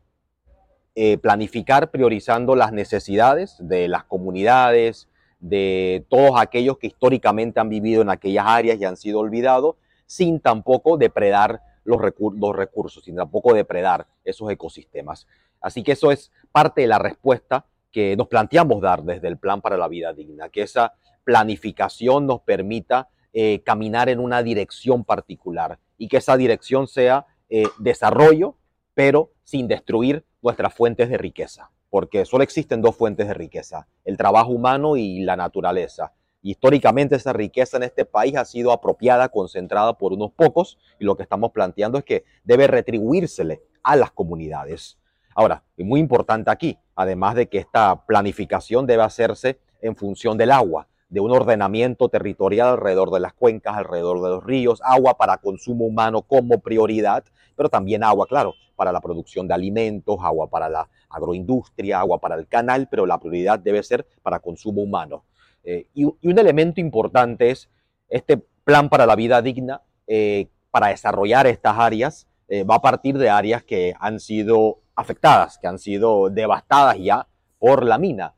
planificar 1.21 1.91
priorizando 1.91 2.55
las 2.55 2.73
necesidades 2.73 3.55
de 3.59 3.88
las 3.88 4.03
comunidades, 4.03 5.07
de 5.39 6.05
todos 6.09 6.33
aquellos 6.38 6.77
que 6.77 6.88
históricamente 6.88 7.59
han 7.59 7.69
vivido 7.69 8.01
en 8.01 8.09
aquellas 8.09 8.45
áreas 8.47 8.79
y 8.79 8.85
han 8.85 8.97
sido 8.97 9.19
olvidados, 9.19 9.75
sin 10.05 10.39
tampoco 10.39 10.97
depredar 10.97 11.62
los, 11.83 12.01
los 12.35 12.55
recursos, 12.55 13.03
sin 13.03 13.15
tampoco 13.15 13.53
depredar 13.53 14.07
esos 14.23 14.51
ecosistemas. 14.51 15.27
Así 15.62 15.83
que 15.83 15.93
eso 15.93 16.12
es 16.12 16.31
parte 16.51 16.81
de 16.81 16.88
la 16.88 16.99
respuesta 16.99 17.65
que 17.91 18.15
nos 18.15 18.27
planteamos 18.27 18.81
dar 18.81 19.03
desde 19.03 19.27
el 19.27 19.38
Plan 19.38 19.62
para 19.62 19.77
la 19.77 19.88
Vida 19.88 20.13
Digna, 20.13 20.49
que 20.49 20.62
esa 20.62 20.93
planificación 21.23 22.27
nos 22.27 22.41
permita 22.41 23.09
eh, 23.33 23.62
caminar 23.63 24.09
en 24.09 24.19
una 24.19 24.43
dirección 24.43 25.03
particular 25.03 25.79
y 25.97 26.07
que 26.07 26.17
esa 26.17 26.38
dirección 26.38 26.88
sea 26.88 27.27
eh, 27.49 27.63
desarrollo, 27.77 28.55
pero 28.93 29.31
sin 29.43 29.67
destruir 29.67 30.23
nuestras 30.41 30.73
fuentes 30.73 31.10
de 31.10 31.17
riqueza, 31.17 31.71
porque 31.89 32.25
solo 32.25 32.43
existen 32.43 32.82
dos 32.82 32.95
fuentes 32.95 33.28
de 33.28 33.34
riqueza, 33.34 33.88
el 34.06 34.17
trabajo 34.17 34.52
humano 34.52 34.95
y 34.97 35.21
la 35.21 35.36
naturaleza. 35.36 36.13
Históricamente 36.41 37.15
esa 37.15 37.34
riqueza 37.34 37.78
en 37.78 37.84
este 37.84 38.06
país 38.06 38.36
ha 38.38 38.45
sido 38.45 38.71
apropiada, 38.71 39.30
concentrada 39.30 39.93
por 39.97 40.13
unos 40.13 40.32
pocos, 40.32 40.78
y 40.99 41.06
lo 41.06 41.15
que 41.15 41.23
estamos 41.23 41.52
planteando 41.52 41.97
es 41.97 42.06
que 42.06 42.23
debe 42.43 42.67
retribuírsele 42.67 43.62
a 43.84 43.95
las 43.95 44.12
comunidades. 44.12 44.97
Ahora, 45.36 45.63
es 45.75 45.86
muy 45.86 45.99
importante 45.99 46.49
aquí, 46.49 46.78
además 46.95 47.36
de 47.36 47.47
que 47.47 47.58
esta 47.58 48.06
planificación 48.06 48.86
debe 48.86 49.04
hacerse 49.04 49.60
en 49.82 49.95
función 49.95 50.38
del 50.38 50.52
agua, 50.52 50.88
de 51.09 51.19
un 51.19 51.31
ordenamiento 51.31 52.07
territorial 52.09 52.69
alrededor 52.69 53.11
de 53.11 53.19
las 53.19 53.33
cuencas, 53.33 53.75
alrededor 53.75 54.21
de 54.21 54.29
los 54.29 54.43
ríos, 54.43 54.79
agua 54.83 55.17
para 55.17 55.37
consumo 55.37 55.85
humano 55.85 56.21
como 56.21 56.59
prioridad, 56.59 57.23
pero 57.55 57.69
también 57.69 58.03
agua, 58.03 58.27
claro, 58.27 58.53
para 58.75 58.91
la 58.91 59.01
producción 59.01 59.47
de 59.47 59.53
alimentos, 59.53 60.17
agua 60.21 60.49
para 60.49 60.69
la 60.69 60.87
agroindustria, 61.09 61.99
agua 61.99 62.19
para 62.19 62.35
el 62.35 62.47
canal, 62.47 62.87
pero 62.89 63.05
la 63.05 63.19
prioridad 63.19 63.59
debe 63.59 63.83
ser 63.83 64.05
para 64.21 64.39
consumo 64.39 64.81
humano. 64.81 65.25
Eh, 65.63 65.87
y, 65.93 66.05
un 66.05 66.39
elemento 66.39 66.79
importante 66.79 67.49
es 67.49 67.69
este 68.07 68.37
plan 68.63 68.87
para 68.87 69.05
la 69.05 69.15
vida 69.15 69.41
digna, 69.41 69.81
eh, 70.07 70.47
para 70.71 70.87
desarrollar 70.87 71.47
estas 71.47 71.77
áreas, 71.77 72.27
eh, 72.47 72.63
va 72.63 72.75
a 72.75 72.81
partir 72.81 73.17
de 73.17 73.29
áreas 73.29 73.63
que 73.63 73.93
han 73.99 74.19
sido 74.19 74.79
afectadas, 74.95 75.57
que 75.57 75.67
han 75.67 75.79
sido 75.79 76.29
devastadas 76.29 76.97
ya 76.99 77.27
por 77.57 77.85
la 77.85 77.97
mina. 77.97 78.33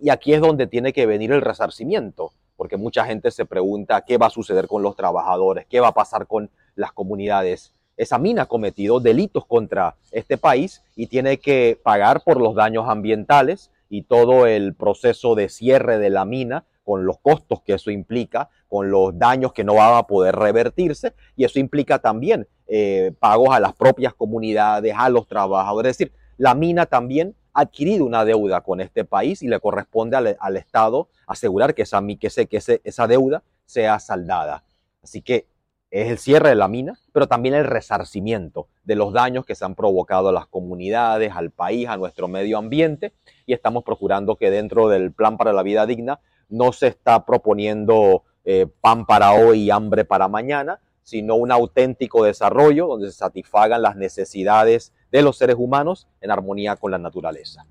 Y 0.00 0.10
aquí 0.10 0.32
es 0.32 0.40
donde 0.40 0.66
tiene 0.66 0.92
que 0.92 1.06
venir 1.06 1.32
el 1.32 1.40
resarcimiento, 1.40 2.32
porque 2.56 2.76
mucha 2.76 3.04
gente 3.04 3.30
se 3.30 3.44
pregunta 3.44 4.04
qué 4.06 4.16
va 4.16 4.26
a 4.26 4.30
suceder 4.30 4.68
con 4.68 4.82
los 4.82 4.94
trabajadores, 4.94 5.66
qué 5.68 5.80
va 5.80 5.88
a 5.88 5.94
pasar 5.94 6.26
con 6.26 6.50
las 6.76 6.92
comunidades 6.92 7.72
esa 7.96 8.18
mina 8.18 8.42
ha 8.42 8.46
cometido 8.46 9.00
delitos 9.00 9.46
contra 9.46 9.96
este 10.10 10.38
país 10.38 10.82
y 10.96 11.06
tiene 11.06 11.38
que 11.38 11.78
pagar 11.82 12.22
por 12.24 12.40
los 12.40 12.54
daños 12.54 12.88
ambientales 12.88 13.70
y 13.88 14.02
todo 14.02 14.46
el 14.46 14.74
proceso 14.74 15.34
de 15.34 15.48
cierre 15.48 15.98
de 15.98 16.10
la 16.10 16.24
mina 16.24 16.64
con 16.84 17.04
los 17.06 17.18
costos 17.18 17.60
que 17.62 17.74
eso 17.74 17.90
implica, 17.90 18.48
con 18.68 18.90
los 18.90 19.16
daños 19.18 19.52
que 19.52 19.62
no 19.62 19.74
van 19.74 19.96
a 19.96 20.02
poder 20.04 20.34
revertirse. 20.34 21.14
Y 21.36 21.44
eso 21.44 21.60
implica 21.60 22.00
también 22.00 22.48
eh, 22.66 23.12
pagos 23.20 23.50
a 23.54 23.60
las 23.60 23.74
propias 23.74 24.14
comunidades, 24.14 24.94
a 24.96 25.08
los 25.08 25.28
trabajadores. 25.28 25.90
Es 25.90 25.98
decir, 25.98 26.12
la 26.38 26.54
mina 26.54 26.86
también 26.86 27.36
adquirido 27.52 28.04
una 28.04 28.24
deuda 28.24 28.62
con 28.62 28.80
este 28.80 29.04
país 29.04 29.42
y 29.42 29.48
le 29.48 29.60
corresponde 29.60 30.16
al, 30.16 30.56
Estado 30.56 31.08
asegurar 31.26 31.74
que, 31.74 31.82
esa, 31.82 32.02
que, 32.06 32.46
que 32.46 32.80
esa 32.84 33.06
deuda 33.06 33.42
sea 33.66 33.98
saldada. 33.98 34.64
Así 35.02 35.22
que 35.22 35.46
es 35.90 36.10
el 36.10 36.18
cierre 36.18 36.48
de 36.48 36.54
la 36.54 36.68
mina, 36.68 36.98
pero 37.12 37.28
también 37.28 37.54
el 37.54 37.66
resarcimiento 37.66 38.68
de 38.82 38.96
los 38.96 39.12
daños 39.12 39.44
que 39.44 39.54
se 39.54 39.66
han 39.66 39.74
provocado 39.74 40.30
a 40.30 40.32
las 40.32 40.46
comunidades, 40.46 41.32
al 41.34 41.50
país, 41.50 41.86
a 41.86 41.98
nuestro 41.98 42.28
medio 42.28 42.56
ambiente, 42.56 43.12
y 43.44 43.52
estamos 43.52 43.84
procurando 43.84 44.36
que 44.36 44.50
dentro 44.50 44.88
del 44.88 45.12
plan 45.12 45.36
para 45.36 45.52
la 45.52 45.62
vida 45.62 45.84
digna 45.84 46.20
no 46.48 46.72
se 46.72 46.86
está 46.86 47.26
proponiendo 47.26 48.24
eh, 48.44 48.66
pan 48.80 49.04
para 49.04 49.32
hoy 49.32 49.64
y 49.64 49.70
hambre 49.70 50.06
para 50.06 50.28
mañana, 50.28 50.80
sino 51.02 51.34
un 51.34 51.52
auténtico 51.52 52.24
desarrollo 52.24 52.86
donde 52.86 53.10
se 53.10 53.18
satisfagan 53.18 53.82
las 53.82 53.96
necesidades 53.96 54.94
de 55.12 55.22
los 55.22 55.36
seres 55.36 55.56
humanos 55.58 56.08
en 56.20 56.30
armonía 56.30 56.74
con 56.76 56.90
la 56.90 56.98
naturaleza. 56.98 57.66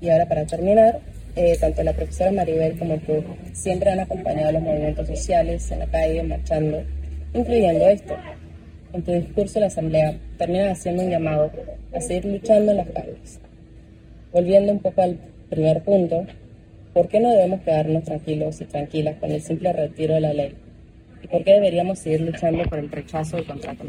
Y 0.00 0.10
ahora 0.10 0.28
para 0.28 0.46
terminar, 0.46 1.00
eh, 1.34 1.56
tanto 1.58 1.82
la 1.82 1.94
profesora 1.94 2.30
Maribel 2.30 2.78
como 2.78 2.98
tú 2.98 3.24
siempre 3.52 3.90
han 3.90 4.00
acompañado 4.00 4.52
los 4.52 4.62
movimientos 4.62 5.08
sociales 5.08 5.70
en 5.70 5.80
la 5.80 5.86
calle, 5.86 6.22
marchando, 6.22 6.82
incluyendo 7.34 7.86
esto. 7.86 8.14
En 8.92 9.02
tu 9.02 9.12
discurso 9.12 9.58
en 9.58 9.60
la 9.62 9.66
Asamblea 9.68 10.18
terminas 10.36 10.78
haciendo 10.78 11.04
un 11.04 11.10
llamado 11.10 11.50
a 11.94 12.00
seguir 12.00 12.26
luchando 12.26 12.72
en 12.72 12.78
las 12.78 12.88
calles. 12.90 13.40
Volviendo 14.32 14.72
un 14.72 14.80
poco 14.80 15.02
al 15.02 15.18
primer 15.48 15.82
punto, 15.82 16.26
¿por 16.92 17.08
qué 17.08 17.20
no 17.20 17.30
debemos 17.30 17.60
quedarnos 17.60 18.04
tranquilos 18.04 18.60
y 18.60 18.64
tranquilas 18.66 19.16
con 19.18 19.30
el 19.30 19.40
simple 19.40 19.72
retiro 19.72 20.14
de 20.14 20.20
la 20.20 20.34
ley? 20.34 20.54
¿Y 21.22 21.28
por 21.28 21.44
qué 21.44 21.54
deberíamos 21.54 21.98
seguir 21.98 22.22
luchando 22.22 22.64
por 22.64 22.78
el 22.78 22.90
rechazo 22.90 23.36
del 23.36 23.46
contrato 23.46 23.84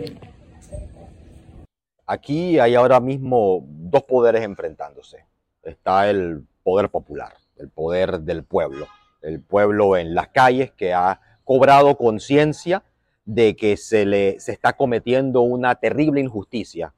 Aquí 2.12 2.60
hay 2.60 2.76
ahora 2.76 3.00
mismo 3.00 3.64
dos 3.66 4.04
poderes 4.04 4.44
enfrentándose. 4.44 5.24
Está 5.64 6.10
el 6.10 6.46
poder 6.62 6.90
popular, 6.90 7.32
el 7.56 7.70
poder 7.70 8.20
del 8.20 8.44
pueblo, 8.44 8.86
el 9.22 9.40
pueblo 9.40 9.96
en 9.96 10.14
las 10.14 10.28
calles 10.28 10.74
que 10.74 10.94
ha 10.94 11.22
cobrado 11.46 11.96
conciencia 11.96 12.84
de 13.24 13.56
que 13.56 13.78
se 13.78 14.06
le 14.06 14.42
se 14.42 14.52
está 14.52 14.74
cometiendo 14.74 15.40
una 15.40 15.76
terrible 15.76 16.20
injusticia 16.20 16.94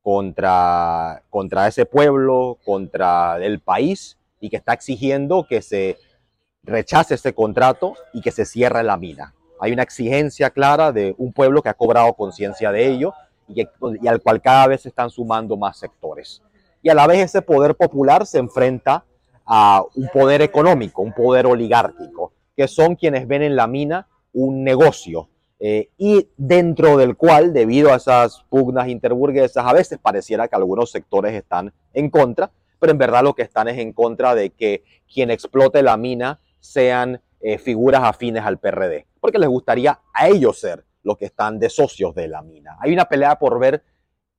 contra, 0.00 1.22
contra 1.28 1.68
ese 1.68 1.84
pueblo, 1.84 2.56
contra 2.64 3.36
el 3.44 3.60
país 3.60 4.16
y 4.40 4.48
que 4.48 4.56
está 4.56 4.72
exigiendo 4.72 5.46
que 5.46 5.60
se 5.60 5.98
rechace 6.62 7.16
ese 7.16 7.34
contrato 7.34 7.96
y 8.14 8.22
que 8.22 8.30
se 8.30 8.46
cierre 8.46 8.82
la 8.82 8.96
mina. 8.96 9.34
Hay 9.60 9.72
una 9.72 9.82
exigencia 9.82 10.48
clara 10.48 10.90
de 10.90 11.14
un 11.18 11.34
pueblo 11.34 11.60
que 11.60 11.68
ha 11.68 11.74
cobrado 11.74 12.14
conciencia 12.14 12.72
de 12.72 12.86
ello 12.86 13.12
y, 13.48 14.06
al 14.06 14.20
cual 14.22 14.40
cada 14.40 14.66
vez 14.68 14.82
se 14.82 14.88
están 14.88 15.10
sumando 15.10 15.56
más 15.56 15.78
sectores. 15.78 16.42
Y 16.82 16.88
a 16.88 16.94
la 16.94 17.06
vez 17.06 17.20
ese 17.20 17.42
poder 17.42 17.74
popular 17.76 18.26
se 18.26 18.38
enfrenta 18.38 19.04
a 19.46 19.82
un 19.94 20.08
poder 20.08 20.42
económico, 20.42 21.02
un 21.02 21.12
poder 21.12 21.46
oligárquico, 21.46 22.32
que 22.56 22.68
son 22.68 22.96
quienes 22.96 23.26
ven 23.26 23.42
en 23.42 23.56
la 23.56 23.66
mina 23.66 24.08
un 24.32 24.64
negocio 24.64 25.28
eh, 25.66 25.88
y 25.96 26.28
dentro 26.36 26.96
del 26.96 27.16
cual, 27.16 27.52
debido 27.52 27.92
a 27.92 27.96
esas 27.96 28.44
pugnas 28.50 28.88
interburguesas, 28.88 29.64
a 29.64 29.72
veces 29.72 29.98
pareciera 29.98 30.48
que 30.48 30.56
algunos 30.56 30.90
sectores 30.90 31.32
están 31.32 31.72
en 31.92 32.10
contra, 32.10 32.50
pero 32.78 32.92
en 32.92 32.98
verdad 32.98 33.22
lo 33.22 33.34
que 33.34 33.42
están 33.42 33.68
es 33.68 33.78
en 33.78 33.92
contra 33.92 34.34
de 34.34 34.50
que 34.50 34.82
quien 35.10 35.30
explote 35.30 35.82
la 35.82 35.96
mina 35.96 36.40
sean 36.60 37.20
eh, 37.40 37.56
figuras 37.56 38.02
afines 38.02 38.44
al 38.44 38.58
PRD, 38.58 39.06
porque 39.20 39.38
les 39.38 39.48
gustaría 39.48 40.00
a 40.12 40.28
ellos 40.28 40.60
ser 40.60 40.84
los 41.04 41.16
que 41.16 41.26
están 41.26 41.58
de 41.60 41.70
socios 41.70 42.14
de 42.14 42.26
la 42.26 42.42
mina. 42.42 42.76
Hay 42.80 42.92
una 42.92 43.04
pelea 43.04 43.38
por 43.38 43.58
ver 43.60 43.84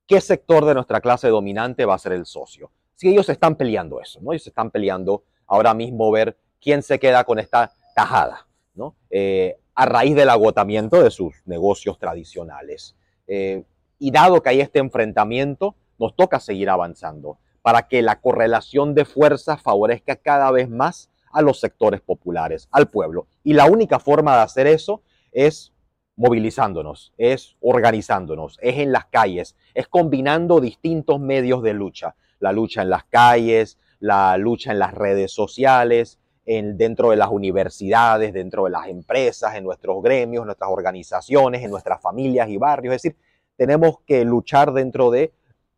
qué 0.06 0.20
sector 0.20 0.64
de 0.66 0.74
nuestra 0.74 1.00
clase 1.00 1.28
dominante 1.28 1.84
va 1.84 1.94
a 1.94 1.98
ser 1.98 2.12
el 2.12 2.26
socio. 2.26 2.70
Si 2.94 3.08
ellos 3.08 3.28
están 3.28 3.56
peleando 3.56 4.00
eso, 4.00 4.20
¿no? 4.20 4.32
Ellos 4.32 4.46
están 4.46 4.70
peleando 4.70 5.24
ahora 5.46 5.74
mismo 5.74 6.10
ver 6.10 6.36
quién 6.60 6.82
se 6.82 6.98
queda 6.98 7.24
con 7.24 7.38
esta 7.38 7.72
tajada, 7.94 8.46
¿no? 8.74 8.96
Eh, 9.10 9.58
a 9.74 9.86
raíz 9.86 10.14
del 10.14 10.30
agotamiento 10.30 11.02
de 11.02 11.10
sus 11.10 11.34
negocios 11.44 11.98
tradicionales. 11.98 12.96
Eh, 13.26 13.64
y 13.98 14.10
dado 14.10 14.42
que 14.42 14.50
hay 14.50 14.60
este 14.60 14.78
enfrentamiento, 14.78 15.76
nos 15.98 16.14
toca 16.16 16.40
seguir 16.40 16.70
avanzando 16.70 17.38
para 17.62 17.88
que 17.88 18.02
la 18.02 18.20
correlación 18.20 18.94
de 18.94 19.04
fuerzas 19.04 19.60
favorezca 19.60 20.16
cada 20.16 20.50
vez 20.50 20.68
más 20.68 21.10
a 21.32 21.42
los 21.42 21.60
sectores 21.60 22.00
populares, 22.00 22.68
al 22.70 22.88
pueblo. 22.88 23.26
Y 23.42 23.52
la 23.52 23.66
única 23.66 23.98
forma 23.98 24.36
de 24.36 24.42
hacer 24.42 24.66
eso 24.66 25.02
es 25.32 25.72
movilizándonos, 26.16 27.12
es 27.18 27.56
organizándonos, 27.60 28.58
es 28.62 28.78
en 28.78 28.92
las 28.92 29.06
calles, 29.06 29.54
es 29.74 29.86
combinando 29.86 30.60
distintos 30.60 31.20
medios 31.20 31.62
de 31.62 31.74
lucha 31.74 32.16
la 32.38 32.52
lucha 32.52 32.82
en 32.82 32.90
las 32.90 33.04
calles, 33.04 33.78
la 33.98 34.36
lucha 34.36 34.72
en 34.72 34.78
las 34.78 34.94
redes 34.94 35.32
sociales, 35.32 36.18
en, 36.44 36.76
dentro 36.76 37.10
de 37.10 37.16
las 37.16 37.30
universidades, 37.30 38.32
dentro 38.32 38.64
de 38.64 38.70
las 38.70 38.88
empresas, 38.88 39.54
en 39.56 39.64
nuestros 39.64 40.02
gremios, 40.02 40.42
en 40.42 40.46
nuestras 40.46 40.70
organizaciones, 40.70 41.62
en 41.62 41.70
nuestras 41.70 42.00
familias 42.00 42.48
y 42.48 42.56
barrios. 42.56 42.94
Es 42.94 43.02
decir, 43.02 43.18
tenemos 43.56 44.00
que 44.06 44.24
luchar 44.24 44.72
dentro 44.72 45.10
de 45.10 45.32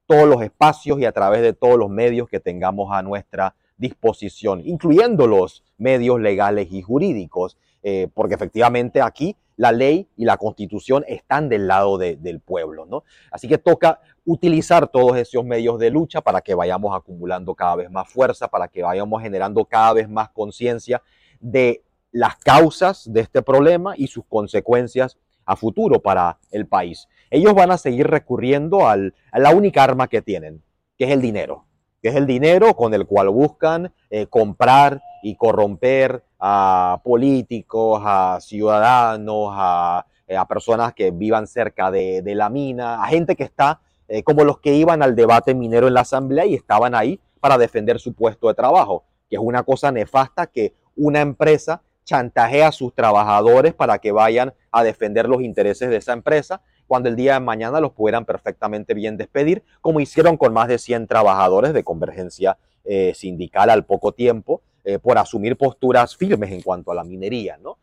todos 0.07 0.29
los 0.29 0.43
espacios 0.43 0.99
y 0.99 1.05
a 1.05 1.13
través 1.13 1.43
de 1.43 1.53
todos 1.53 1.79
los 1.79 1.91
medios 1.91 2.29
que 2.29 2.41
tengamos 2.41 2.93
a 2.93 3.03
nuestra 3.03 3.55
disposición, 3.77 4.61
incluyendo 4.65 5.27
los 5.27 5.63
medios 5.77 6.21
legales 6.21 6.69
y 6.73 6.83
jurídicos, 6.83 7.57
eh, 7.83 8.09
porque 8.13 8.35
efectivamente 8.35 9.01
aquí 9.01 9.37
la 9.59 9.73
ley 9.73 10.09
y 10.17 10.25
la 10.25 10.39
constitución 10.39 11.05
están 11.09 11.49
del 11.49 11.67
lado 11.67 11.99
del 11.99 12.41
pueblo, 12.41 12.87
¿no? 12.87 13.05
Así 13.31 13.49
que 13.49 13.59
toca 13.59 14.01
utilizar 14.25 14.89
todos 14.89 15.17
esos 15.19 15.45
medios 15.45 15.79
de 15.79 15.91
lucha 15.91 16.21
para 16.21 16.41
que 16.41 16.55
vayamos 16.55 16.97
acumulando 16.97 17.55
cada 17.55 17.77
vez 17.77 17.91
más 17.91 18.09
fuerza, 18.09 18.49
para 18.49 18.69
que 18.69 18.83
vayamos 18.83 19.21
generando 19.21 19.65
cada 19.65 19.93
vez 19.93 20.09
más 20.09 20.31
conciencia 20.31 21.03
de 21.41 21.83
las 22.13 22.37
causas 22.37 23.13
de 23.13 23.21
este 23.21 23.43
problema 23.43 23.95
y 23.97 24.07
sus 24.07 24.25
consecuencias 24.27 25.19
a 25.45 25.57
futuro 25.57 26.01
para 26.01 26.39
el 26.53 26.67
país. 26.67 27.09
Ellos 27.29 27.53
van 27.53 27.73
a 27.73 27.79
seguir 27.79 28.07
recurriendo 28.07 28.87
a 28.87 28.97
la 28.97 29.55
única 29.55 29.83
arma 29.83 30.07
que 30.07 30.23
tienen, 30.23 30.63
que 30.97 31.07
es 31.07 31.11
el 31.11 31.21
dinero, 31.21 31.67
que 32.03 32.09
es 32.09 32.15
el 32.15 32.27
dinero 32.27 32.75
con 32.75 32.95
el 32.95 33.07
cual 33.07 33.29
buscan 33.29 33.93
eh, 34.11 34.27
comprar 34.27 35.03
y 35.23 35.35
corromper 35.35 36.23
a 36.39 37.01
políticos, 37.03 38.01
a 38.05 38.39
ciudadanos, 38.41 39.51
a 39.53 40.07
eh, 40.27 40.37
personas 40.49 40.95
que 40.95 41.11
vivan 41.11 41.47
cerca 41.47 41.91
de, 41.91 42.23
la 42.35 42.49
mina, 42.49 43.03
a 43.03 43.07
gente 43.09 43.35
que 43.35 43.45
está 43.45 43.81
eh, 44.09 44.23
como 44.23 44.45
los 44.45 44.61
que 44.61 44.75
iban 44.75 45.03
al 45.03 45.17
debate 45.17 45.55
minero 45.55 45.89
en 45.89 45.95
la 45.95 46.01
asamblea 46.03 46.47
y 46.47 46.55
estaban 46.55 46.95
ahí 46.95 47.21
para 47.41 47.59
defender 47.59 47.99
su 47.99 48.15
puesto 48.15 48.49
de 48.49 48.55
trabajo, 48.55 49.05
que 49.29 49.37
es 49.37 49.43
una 49.43 49.63
cosa 49.63 49.91
nefasta 49.93 50.47
que 50.47 50.75
una 50.97 51.21
empresa 51.21 51.83
chantajea 52.05 52.69
a 52.69 52.73
sus 52.73 52.95
trabajadores 52.95 53.75
para 53.75 53.99
que 53.99 54.13
vayan 54.13 54.55
a 54.71 54.83
defender 54.83 55.29
los 55.29 55.43
intereses 55.43 55.91
de 55.91 55.97
esa 55.97 56.13
empresa 56.13 56.63
cuando 56.89 57.09
el 57.09 57.15
día 57.15 57.35
de 57.35 57.41
mañana 57.41 57.79
los 57.79 57.93
pudieran 57.93 58.25
perfectamente 58.25 58.95
bien 58.95 59.17
despedir, 59.17 59.63
como 59.81 60.01
hicieron 60.01 60.37
con 60.37 60.53
más 60.53 60.67
de 60.67 60.79
100 60.79 61.07
trabajadores 61.07 61.73
de 61.73 61.85
convergencia 61.85 62.59
eh, 62.85 63.13
sindical 63.15 63.71
al 63.71 63.85
poco 63.85 64.13
tiempo, 64.13 64.63
por 65.03 65.19
asumir 65.19 65.59
posturas 65.59 66.17
firmes 66.17 66.51
en 66.51 66.63
cuanto 66.63 66.91
a 66.91 66.95
la 66.95 67.05
minería. 67.05 67.59
¿no? 67.59 67.77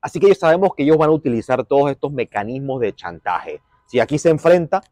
Así 0.00 0.20
que 0.20 0.32
sabemos 0.36 0.72
que 0.76 0.84
ellos 0.84 0.96
van 0.96 1.10
a 1.10 1.12
utilizar 1.12 1.64
todos 1.64 1.90
estos 1.90 2.12
mecanismos 2.12 2.80
de 2.80 2.94
chantaje. 2.94 3.60
Si 3.86 3.98
aquí 3.98 4.18
se 4.18 4.30
enfrenta 4.30 4.82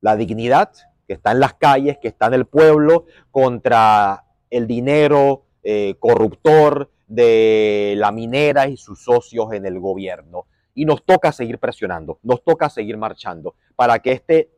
la 0.00 0.14
dignidad 0.14 0.70
que 1.06 1.14
está 1.14 1.32
en 1.32 1.40
las 1.40 1.54
calles, 1.54 1.98
que 1.98 2.08
está 2.08 2.26
en 2.26 2.34
el 2.34 2.46
pueblo, 2.46 3.06
contra 3.30 4.24
el 4.50 4.66
dinero 4.66 5.44
eh, 5.62 5.94
corruptor 5.98 6.90
de 7.06 7.94
la 7.96 8.10
minera 8.10 8.68
y 8.68 8.76
sus 8.76 9.02
socios 9.02 9.52
en 9.52 9.66
el 9.66 9.78
gobierno. 9.78 10.46
Y 10.76 10.84
nos 10.84 11.04
toca 11.04 11.32
seguir 11.32 11.58
presionando, 11.58 12.20
nos 12.22 12.44
toca 12.44 12.70
seguir 12.70 12.96
marchando 12.96 13.56
para 13.74 13.98
que 13.98 14.12
este, 14.12 14.50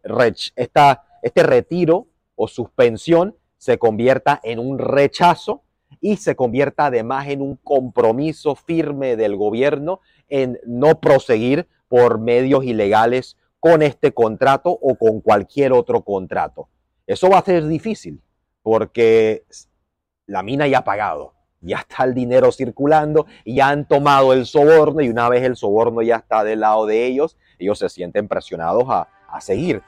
este 1.22 1.42
retiro 1.42 2.09
o 2.35 2.46
suspensión 2.46 3.35
se 3.57 3.78
convierta 3.78 4.38
en 4.42 4.59
un 4.59 4.78
rechazo 4.78 5.62
y 6.00 6.16
se 6.16 6.37
convierta 6.37 6.87
además 6.87 7.28
en 7.28 7.40
un 7.40 7.57
compromiso 7.57 8.54
firme 8.54 9.16
del 9.16 9.37
gobierno 9.37 10.00
en 10.28 10.61
no 10.66 11.00
proseguir 11.00 11.66
por 11.88 12.18
medios 12.18 12.64
ilegales 12.64 13.37
con 13.61 13.83
este 13.83 14.12
contrato 14.12 14.70
o 14.70 14.96
con 14.96 15.20
cualquier 15.20 15.72
otro 15.72 16.02
contrato. 16.02 16.68
Eso 17.07 17.31
va 17.31 17.38
a 17.38 17.44
ser 17.44 17.66
difícil 17.66 18.20
porque 18.62 19.44
la 20.26 20.42
mina 20.42 20.66
ya 20.68 20.78
ha 20.78 20.85
pagado, 20.85 21.33
ya 21.61 21.79
está 21.79 22.05
el 22.05 22.14
dinero 22.14 22.53
circulando, 22.53 23.27
ya 23.44 23.68
han 23.68 23.87
tomado 23.87 24.33
el 24.33 24.47
soborno 24.47 25.01
y 25.01 25.09
una 25.09 25.29
vez 25.29 25.42
el 25.42 25.57
soborno 25.57 26.03
ya 26.03 26.16
está 26.16 26.44
del 26.44 26.61
lado 26.61 26.87
de 26.87 27.07
ellos, 27.07 27.37
ellos 27.59 27.79
se 27.79 27.88
sienten 27.88 28.29
presionados 28.29 28.85
a, 28.88 29.09
seguir. 29.40 29.83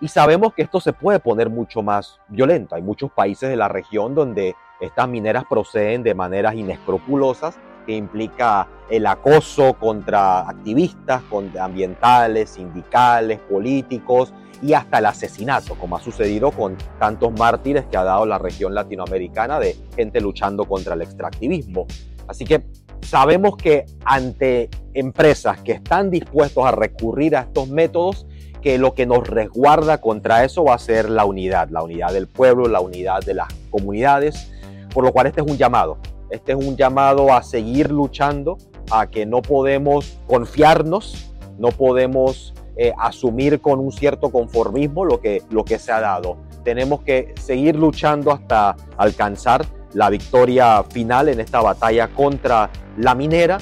Y 0.00 0.08
sabemos 0.08 0.54
que 0.54 0.62
esto 0.62 0.80
se 0.80 0.92
puede 0.92 1.20
poner 1.20 1.50
mucho 1.50 1.82
más 1.82 2.18
violento. 2.28 2.74
Hay 2.74 2.82
muchos 2.82 3.10
países 3.12 3.50
de 3.50 3.56
la 3.56 3.68
región 3.68 4.14
donde 4.14 4.54
estas 4.80 5.06
mineras 5.06 5.44
proceden 5.48 6.02
de 6.02 6.14
maneras 6.14 6.54
inescrupulosas 6.54 7.58
que 7.86 7.94
implica 7.94 8.66
el 8.90 9.06
acoso 9.06 9.74
contra 9.74 10.40
activistas, 10.48 11.22
contra 11.24 11.64
ambientales, 11.64 12.50
sindicales, 12.50 13.38
políticos 13.40 14.32
y 14.62 14.72
hasta 14.72 14.98
el 14.98 15.06
asesinato, 15.06 15.74
como 15.74 15.96
ha 15.96 16.00
sucedido 16.00 16.50
con 16.50 16.76
tantos 16.98 17.32
mártires 17.38 17.84
que 17.86 17.96
ha 17.96 18.04
dado 18.04 18.26
la 18.26 18.38
región 18.38 18.74
latinoamericana 18.74 19.58
de 19.58 19.76
gente 19.94 20.20
luchando 20.20 20.64
contra 20.64 20.94
el 20.94 21.02
extractivismo. 21.02 21.86
Así 22.28 22.44
que 22.44 22.64
sabemos 23.02 23.56
que 23.56 23.86
ante 24.04 24.70
empresas 24.94 25.60
que 25.60 25.72
están 25.72 26.10
dispuestos 26.10 26.64
a 26.64 26.72
recurrir 26.72 27.36
a 27.36 27.42
estos 27.42 27.68
métodos, 27.68 28.26
que 28.62 28.78
lo 28.78 28.94
que 28.94 29.06
nos 29.06 29.26
resguarda 29.28 30.00
contra 30.00 30.44
eso 30.44 30.64
va 30.64 30.74
a 30.74 30.78
ser 30.78 31.08
la 31.08 31.24
unidad, 31.24 31.68
la 31.70 31.82
unidad 31.82 32.12
del 32.12 32.26
pueblo, 32.26 32.66
la 32.66 32.80
unidad 32.80 33.22
de 33.22 33.34
las 33.34 33.48
comunidades, 33.70 34.50
por 34.92 35.04
lo 35.04 35.12
cual 35.12 35.28
este 35.28 35.40
es 35.40 35.46
un 35.46 35.56
llamado. 35.56 35.98
Este 36.30 36.52
es 36.52 36.58
un 36.58 36.76
llamado 36.76 37.32
a 37.32 37.42
seguir 37.44 37.92
luchando, 37.92 38.58
a 38.90 39.08
que 39.08 39.24
no 39.26 39.42
podemos 39.42 40.18
confiarnos, 40.26 41.32
no 41.58 41.68
podemos 41.68 42.54
eh, 42.76 42.92
asumir 42.98 43.60
con 43.60 43.78
un 43.80 43.90
cierto 43.90 44.30
conformismo 44.30 45.04
lo 45.04 45.20
que, 45.20 45.42
lo 45.50 45.64
que 45.64 45.78
se 45.78 45.92
ha 45.92 46.00
dado. 46.00 46.36
Tenemos 46.62 47.02
que 47.02 47.34
seguir 47.40 47.76
luchando 47.76 48.32
hasta 48.32 48.76
alcanzar 48.96 49.64
la 49.94 50.10
victoria 50.10 50.82
final 50.84 51.28
en 51.28 51.40
esta 51.40 51.60
batalla 51.60 52.08
contra 52.08 52.70
la 52.98 53.14
minera 53.14 53.58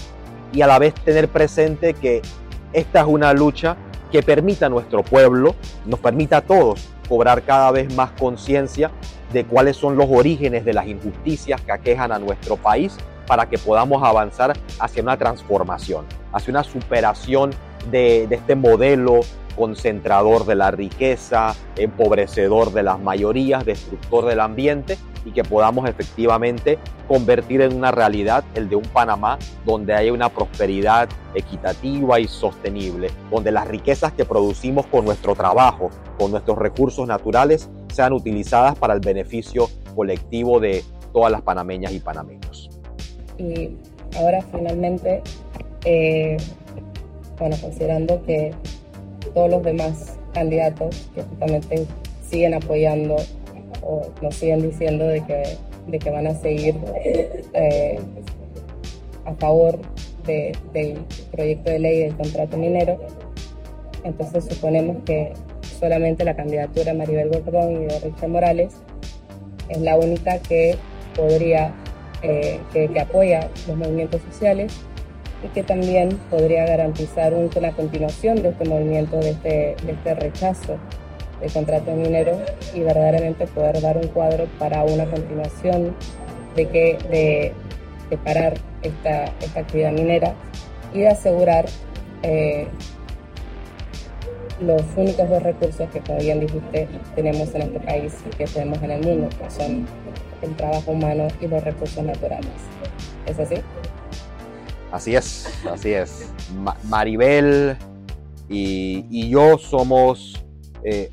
y 0.52 0.62
a 0.62 0.66
la 0.66 0.78
vez 0.78 0.94
tener 0.94 1.28
presente 1.28 1.94
que 1.94 2.22
esta 2.72 3.00
es 3.00 3.06
una 3.06 3.32
lucha 3.32 3.76
que 4.10 4.22
permita 4.22 4.66
a 4.66 4.68
nuestro 4.68 5.02
pueblo, 5.02 5.54
nos 5.86 6.00
permita 6.00 6.38
a 6.38 6.40
todos 6.40 6.88
cobrar 7.08 7.42
cada 7.42 7.70
vez 7.70 7.94
más 7.94 8.10
conciencia 8.12 8.90
de 9.32 9.44
cuáles 9.44 9.76
son 9.76 9.96
los 9.96 10.06
orígenes 10.08 10.64
de 10.64 10.72
las 10.72 10.86
injusticias 10.86 11.60
que 11.60 11.72
aquejan 11.72 12.12
a 12.12 12.18
nuestro 12.18 12.56
país 12.56 12.96
para 13.26 13.48
que 13.48 13.58
podamos 13.58 14.02
avanzar 14.02 14.56
hacia 14.78 15.02
una 15.02 15.16
transformación, 15.16 16.04
hacia 16.32 16.50
una 16.50 16.64
superación 16.64 17.50
de, 17.90 18.24
este 18.30 18.54
modelo 18.54 19.20
concentrador 19.56 20.46
de 20.46 20.56
la 20.56 20.70
riqueza, 20.70 21.54
empobrecedor 21.76 22.72
de 22.72 22.82
las 22.82 22.98
mayorías, 22.98 23.64
destructor 23.64 24.26
del 24.26 24.40
ambiente 24.40 24.98
y 25.24 25.30
que 25.30 25.44
podamos 25.44 25.88
efectivamente 25.88 26.78
convertir 27.08 27.60
en 27.60 27.74
una 27.74 27.90
realidad 27.90 28.44
el 28.54 28.68
de 28.68 28.76
un 28.76 28.84
Panamá 28.84 29.38
donde 29.64 29.94
haya 29.94 30.12
una 30.12 30.28
prosperidad 30.28 31.08
equitativa 31.34 32.20
y 32.20 32.26
sostenible, 32.26 33.10
donde 33.30 33.52
las 33.52 33.68
riquezas 33.68 34.12
que 34.12 34.24
producimos 34.24 34.86
con 34.86 35.04
nuestro 35.04 35.34
trabajo, 35.34 35.90
con 36.18 36.30
nuestros 36.30 36.58
recursos 36.58 37.06
naturales, 37.06 37.70
sean 37.92 38.12
utilizadas 38.12 38.76
para 38.76 38.92
el 38.94 39.00
beneficio 39.00 39.68
colectivo 39.94 40.58
de 40.58 40.84
todas 41.12 41.30
las 41.30 41.42
panameñas 41.42 41.92
y 41.92 42.00
panameños. 42.00 42.68
Y 43.38 43.76
ahora 44.16 44.42
finalmente, 44.52 45.22
eh, 45.84 46.36
bueno, 47.38 47.56
considerando 47.60 48.22
que 48.24 48.52
todos 49.34 49.50
los 49.50 49.62
demás 49.62 50.18
candidatos 50.32 51.08
que 51.14 51.22
justamente 51.22 51.86
siguen 52.28 52.54
apoyando 52.54 53.16
o 53.82 54.02
nos 54.22 54.34
siguen 54.34 54.62
diciendo 54.62 55.06
de 55.06 55.20
que, 55.24 55.42
de 55.88 55.98
que 55.98 56.10
van 56.10 56.26
a 56.26 56.34
seguir 56.34 56.76
eh, 57.52 57.98
a 59.24 59.34
favor 59.34 59.78
del 60.26 60.98
proyecto 61.30 61.70
de 61.70 61.78
ley 61.78 61.98
del 62.00 62.16
contrato 62.16 62.56
minero, 62.56 62.98
entonces 64.04 64.44
suponemos 64.44 64.98
que 65.04 65.32
solamente 65.78 66.24
la 66.24 66.34
candidatura 66.34 66.92
de 66.92 66.98
Maribel 66.98 67.28
Gordón 67.28 67.82
y 67.82 67.86
de 67.86 67.98
Richard 68.00 68.28
Morales 68.28 68.74
es 69.68 69.78
la 69.78 69.96
única 69.96 70.38
que 70.38 70.76
podría, 71.14 71.74
eh, 72.22 72.58
que, 72.72 72.88
apoya 73.00 73.48
los 73.66 73.76
movimientos 73.76 74.20
sociales 74.22 74.72
y 75.44 75.48
que 75.48 75.62
también 75.62 76.08
podría 76.30 76.64
garantizar 76.64 77.34
una 77.34 77.72
continuación 77.72 78.42
de 78.42 78.48
este 78.48 78.64
movimiento, 78.64 79.18
de 79.18 79.30
este, 79.30 79.76
de 79.84 79.92
este 79.92 80.14
rechazo 80.14 80.78
del 81.40 81.52
contrato 81.52 81.92
minero 81.92 82.40
y 82.74 82.80
verdaderamente 82.80 83.46
poder 83.48 83.80
dar 83.82 83.98
un 83.98 84.08
cuadro 84.08 84.46
para 84.58 84.82
una 84.84 85.04
continuación 85.04 85.94
de, 86.56 86.66
que, 86.68 86.98
de, 87.10 87.52
de 88.08 88.16
parar 88.18 88.54
esta, 88.82 89.24
esta, 89.40 89.60
actividad 89.60 89.92
minera 89.92 90.34
y 90.94 91.00
de 91.00 91.08
asegurar 91.08 91.66
eh, 92.22 92.66
los 94.60 94.82
únicos 94.96 95.28
dos 95.28 95.42
recursos 95.42 95.90
que, 95.90 96.00
como 96.00 96.20
bien 96.20 96.40
dijiste, 96.40 96.88
tenemos 97.14 97.54
en 97.54 97.62
este 97.62 97.80
país 97.80 98.14
y 98.26 98.36
que 98.36 98.46
tenemos 98.46 98.82
en 98.82 98.92
el 98.92 99.04
mundo, 99.04 99.28
que 99.28 99.50
son 99.50 99.86
el 100.40 100.56
trabajo 100.56 100.92
humano 100.92 101.28
y 101.40 101.48
los 101.48 101.62
recursos 101.62 102.02
naturales. 102.02 102.48
¿Es 103.26 103.38
así? 103.38 103.56
Así 104.94 105.16
es, 105.16 105.52
así 105.68 105.92
es. 105.92 106.30
Maribel 106.84 107.76
y, 108.48 109.28
yo 109.28 109.58
somos, 109.58 110.46
eh, 110.84 111.10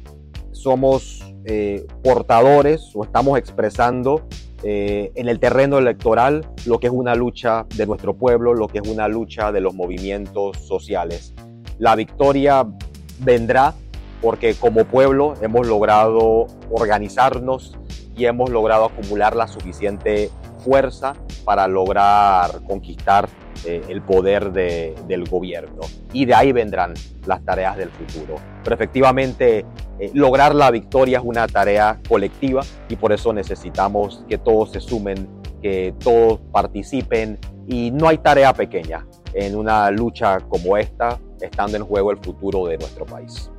somos 0.51 1.25
eh, 1.45 1.87
portadores 2.03 2.91
o 2.93 3.03
estamos 3.03 3.39
expresando 3.39 4.27
eh, 4.61 5.11
en 5.15 5.29
el 5.29 5.39
terreno 5.39 5.79
electoral 5.79 6.47
lo 6.67 6.79
que 6.79 6.85
es 6.85 6.93
una 6.93 7.15
lucha 7.15 7.65
de 7.75 7.87
nuestro 7.87 8.15
pueblo, 8.15 8.53
lo 8.53 8.67
que 8.67 8.77
es 8.77 8.87
una 8.87 9.07
lucha 9.07 9.51
de 9.51 9.61
los 9.61 9.73
movimientos 9.73 10.57
sociales. 10.57 11.33
La 11.79 11.95
victoria 11.95 12.67
vendrá 13.17 13.73
porque 14.21 14.53
como 14.53 14.85
pueblo 14.85 15.33
hemos 15.41 15.65
logrado 15.65 16.45
organizarnos 16.69 17.75
y 18.15 18.25
hemos 18.25 18.51
logrado 18.51 18.85
acumular 18.85 19.35
la 19.35 19.47
suficiente 19.47 20.29
fuerza 20.63 21.15
para 21.45 21.67
lograr 21.67 22.61
conquistar 22.67 23.27
eh, 23.63 23.83
el 23.89 24.01
poder 24.01 24.51
de, 24.51 24.95
del 25.07 25.29
gobierno. 25.29 25.81
Y 26.13 26.25
de 26.25 26.33
ahí 26.33 26.51
vendrán 26.51 26.95
las 27.27 27.45
tareas 27.45 27.77
del 27.77 27.89
futuro. 27.89 28.35
Pero 28.63 28.73
efectivamente, 28.73 29.65
eh, 29.99 30.09
lograr 30.15 30.55
la 30.55 30.71
victoria 30.71 31.19
es 31.19 31.23
una 31.23 31.45
tarea 31.47 31.99
colectiva 32.09 32.63
y 32.89 32.95
por 32.95 33.11
eso 33.11 33.31
necesitamos 33.33 34.25
que 34.27 34.39
todos 34.39 34.71
se 34.71 34.79
sumen, 34.79 35.27
que 35.61 35.93
todos 35.99 36.39
participen. 36.51 37.37
Y 37.67 37.91
no 37.91 38.07
hay 38.07 38.17
tarea 38.17 38.51
pequeña 38.51 39.05
en 39.33 39.55
una 39.55 39.91
lucha 39.91 40.39
como 40.39 40.75
esta, 40.75 41.19
estando 41.39 41.77
en 41.77 41.83
juego 41.83 42.09
el 42.09 42.17
futuro 42.17 42.65
de 42.65 42.79
nuestro 42.79 43.05
país. 43.05 43.51